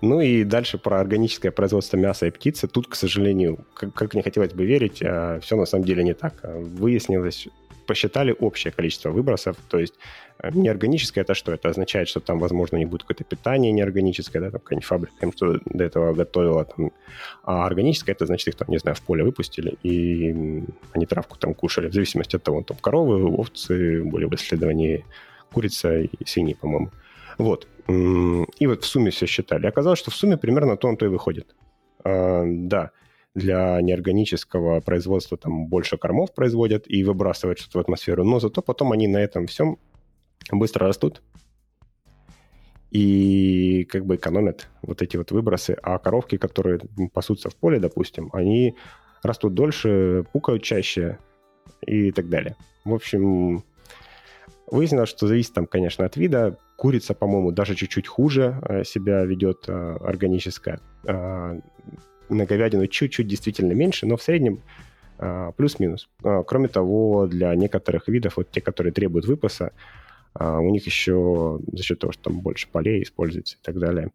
Ну 0.01 0.21
и 0.21 0.43
дальше 0.43 0.77
про 0.77 0.99
органическое 0.99 1.51
производство 1.51 1.97
мяса 1.97 2.27
и 2.27 2.31
птицы. 2.31 2.67
Тут, 2.67 2.87
к 2.87 2.95
сожалению, 2.95 3.65
как, 3.73 3.93
как 3.93 4.13
мне 4.13 4.23
хотелось 4.23 4.53
бы 4.53 4.65
верить, 4.65 5.01
а, 5.03 5.39
все 5.41 5.57
на 5.57 5.65
самом 5.65 5.85
деле 5.85 6.03
не 6.03 6.13
так. 6.13 6.33
Выяснилось, 6.43 7.47
посчитали 7.89 8.35
общее 8.39 8.71
количество 8.71 9.09
выбросов, 9.09 9.57
то 9.67 9.79
есть 9.79 9.95
э, 10.37 10.51
неорганическое 10.53 11.23
это 11.23 11.33
что? 11.33 11.51
Это 11.51 11.69
означает, 11.69 12.07
что 12.07 12.19
там, 12.19 12.37
возможно, 12.37 12.77
не 12.77 12.85
будет 12.85 13.01
какое-то 13.01 13.23
питание 13.23 13.71
неорганическое, 13.71 14.43
да, 14.43 14.51
там 14.51 14.59
какая-нибудь 14.59 14.85
фабрика 14.85 15.25
им 15.25 15.31
что 15.31 15.59
до 15.65 15.83
этого 15.83 16.13
готовила, 16.13 16.65
там. 16.65 16.91
а 17.43 17.65
органическое 17.65 18.13
это 18.13 18.27
значит, 18.27 18.47
их 18.49 18.55
там, 18.55 18.67
не 18.69 18.77
знаю, 18.77 18.95
в 18.95 19.01
поле 19.01 19.23
выпустили, 19.23 19.79
и 19.81 20.29
они 20.93 21.05
травку 21.07 21.39
там 21.39 21.55
кушали, 21.55 21.87
в 21.87 21.93
зависимости 21.93 22.35
от 22.35 22.43
того, 22.43 22.61
там 22.61 22.77
коровы, 22.77 23.23
овцы, 23.23 24.03
были 24.03 24.25
в 24.25 24.35
исследовании 24.35 25.03
курица 25.51 25.99
и 25.99 26.25
свиньи, 26.27 26.53
по-моему. 26.53 26.91
Вот. 27.39 27.67
И 27.89 28.67
вот 28.67 28.83
в 28.83 28.85
сумме 28.85 29.11
все 29.11 29.25
считали. 29.25 29.65
Оказалось, 29.65 29.99
что 29.99 30.11
в 30.11 30.15
сумме 30.15 30.37
примерно 30.37 30.77
то 30.77 30.87
он 30.87 30.97
то 30.97 31.05
и 31.05 31.09
выходит. 31.09 31.55
А, 32.03 32.43
да, 32.45 32.91
для 33.33 33.81
неорганического 33.81 34.81
производства 34.81 35.37
там 35.37 35.67
больше 35.67 35.97
кормов 35.97 36.33
производят 36.33 36.83
и 36.87 37.03
выбрасывают 37.03 37.59
что-то 37.59 37.79
в 37.79 37.81
атмосферу, 37.81 38.23
но 38.23 38.39
зато 38.39 38.61
потом 38.61 38.91
они 38.91 39.07
на 39.07 39.17
этом 39.17 39.47
всем 39.47 39.77
быстро 40.51 40.87
растут 40.87 41.21
и 42.91 43.85
как 43.89 44.05
бы 44.05 44.15
экономят 44.15 44.67
вот 44.81 45.01
эти 45.01 45.17
вот 45.17 45.31
выбросы. 45.31 45.77
А 45.81 45.97
коровки, 45.99 46.37
которые 46.37 46.79
пасутся 47.13 47.49
в 47.49 47.55
поле, 47.55 47.79
допустим, 47.79 48.29
они 48.33 48.75
растут 49.23 49.53
дольше, 49.53 50.25
пукают 50.31 50.63
чаще 50.63 51.17
и 51.85 52.11
так 52.11 52.29
далее. 52.29 52.55
В 52.85 52.93
общем, 52.93 53.63
Выяснилось, 54.71 55.09
что 55.09 55.27
зависит 55.27 55.53
там, 55.53 55.65
конечно, 55.65 56.05
от 56.05 56.15
вида. 56.15 56.57
Курица, 56.79 57.13
по-моему, 57.13 57.51
даже 57.51 57.75
чуть-чуть 57.75 58.07
хуже 58.07 58.57
э, 58.61 58.85
себя 58.85 59.25
ведет 59.25 59.65
э, 59.67 59.97
органическая. 59.99 60.79
А, 61.05 61.59
на 62.29 62.45
говядину 62.45 62.87
чуть-чуть 62.87 63.27
действительно 63.27 63.73
меньше, 63.73 64.05
но 64.05 64.15
в 64.15 64.23
среднем 64.23 64.61
плюс-минус. 65.57 66.07
Кроме 66.21 66.69
того, 66.69 67.27
для 67.27 67.53
некоторых 67.55 68.07
видов, 68.07 68.37
вот 68.37 68.51
те, 68.51 68.61
которые 68.61 68.93
требуют 68.93 69.25
выпаса, 69.25 69.73
у 70.39 70.69
них 70.69 70.85
еще 70.85 71.59
за 71.73 71.83
счет 71.83 71.99
того, 71.99 72.13
что 72.13 72.29
там 72.29 72.39
больше 72.39 72.69
полей 72.71 73.03
используется 73.03 73.57
и 73.57 73.59
так 73.61 73.77
далее, 73.79 74.11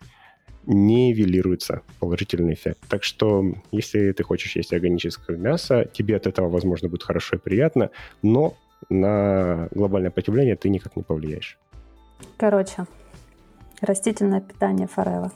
нивелируется 0.64 1.82
положительный 2.00 2.54
эффект. 2.54 2.78
Так 2.88 3.04
что, 3.04 3.44
если 3.70 4.12
ты 4.12 4.22
хочешь 4.22 4.56
есть 4.56 4.72
органическое 4.72 5.36
мясо, 5.36 5.84
тебе 5.92 6.16
от 6.16 6.26
этого, 6.26 6.48
возможно, 6.48 6.88
будет 6.88 7.02
хорошо 7.02 7.36
и 7.36 7.38
приятно, 7.38 7.90
но 8.22 8.56
на 8.88 9.68
глобальное 9.72 10.10
потепление 10.10 10.56
ты 10.56 10.70
никак 10.70 10.96
не 10.96 11.02
повлияешь. 11.02 11.58
Короче, 12.36 12.86
растительное 13.80 14.40
питание 14.40 14.86
Форева. 14.86 15.32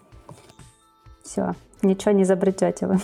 Все, 1.23 1.55
ничего 1.83 2.13
не 2.13 2.23
изобретете 2.23 2.87
вы. 2.87 2.99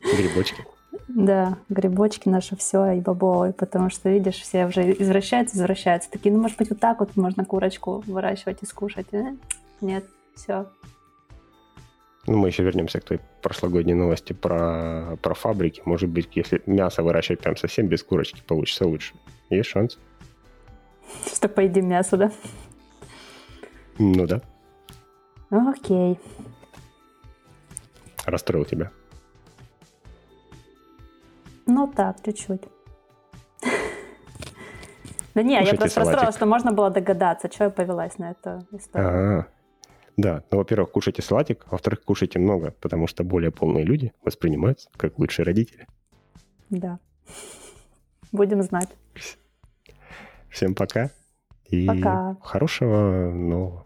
Грибочки. 0.00 0.64
Да, 1.08 1.56
грибочки 1.68 2.28
наше 2.28 2.56
все 2.56 2.92
и 2.92 3.00
бобовые, 3.00 3.52
потому 3.52 3.90
что, 3.90 4.08
видишь, 4.08 4.40
все 4.40 4.66
уже 4.66 4.92
извращаются, 4.92 5.56
извращаются. 5.56 6.10
Такие, 6.10 6.34
ну, 6.34 6.40
может 6.40 6.58
быть, 6.58 6.70
вот 6.70 6.80
так 6.80 7.00
вот 7.00 7.16
можно 7.16 7.44
курочку 7.44 8.02
выращивать 8.06 8.62
и 8.62 8.66
скушать. 8.66 9.06
Э? 9.12 9.34
Нет, 9.80 10.04
все, 10.34 10.66
ну, 12.26 12.38
мы 12.38 12.48
еще 12.48 12.64
вернемся 12.64 13.00
к 13.00 13.04
той 13.04 13.20
прошлогодней 13.40 13.94
новости 13.94 14.32
про, 14.32 15.16
про 15.22 15.34
фабрики. 15.34 15.82
Может 15.84 16.10
быть, 16.10 16.28
если 16.34 16.60
мясо 16.66 17.02
выращивать 17.02 17.40
прям 17.40 17.56
совсем 17.56 17.86
без 17.86 18.02
курочки, 18.02 18.42
получится 18.46 18.86
лучше. 18.86 19.14
Есть 19.48 19.68
шанс. 19.68 19.98
Что 21.32 21.48
поедим 21.48 21.88
мясо, 21.88 22.16
да? 22.16 22.32
Ну 23.98 24.26
да. 24.26 24.40
Окей. 25.50 26.18
Расстроил 28.24 28.64
тебя. 28.64 28.90
Ну 31.66 31.86
так, 31.94 32.22
чуть-чуть. 32.24 32.62
Да 35.34 35.42
не, 35.42 35.52
я 35.52 35.74
просто 35.74 36.00
расстроилась, 36.00 36.34
что 36.34 36.46
можно 36.46 36.72
было 36.72 36.88
догадаться, 36.88 37.50
что 37.52 37.64
я 37.64 37.70
повелась 37.70 38.16
на 38.16 38.30
эту 38.30 38.66
историю. 38.72 39.46
Да, 40.16 40.42
ну, 40.50 40.56
во-первых, 40.56 40.92
кушайте 40.92 41.20
салатик, 41.20 41.66
а 41.66 41.72
во-вторых, 41.72 42.02
кушайте 42.04 42.38
много, 42.38 42.70
потому 42.70 43.06
что 43.06 43.22
более 43.22 43.50
полные 43.50 43.84
люди 43.84 44.14
воспринимаются 44.22 44.88
как 44.96 45.18
лучшие 45.18 45.44
родители. 45.44 45.86
Да. 46.70 46.98
Будем 48.32 48.62
знать. 48.62 48.88
Всем 50.48 50.74
пока. 50.74 51.10
И 51.70 51.86
пока. 51.86 52.36
хорошего 52.42 53.30
нового 53.32 53.84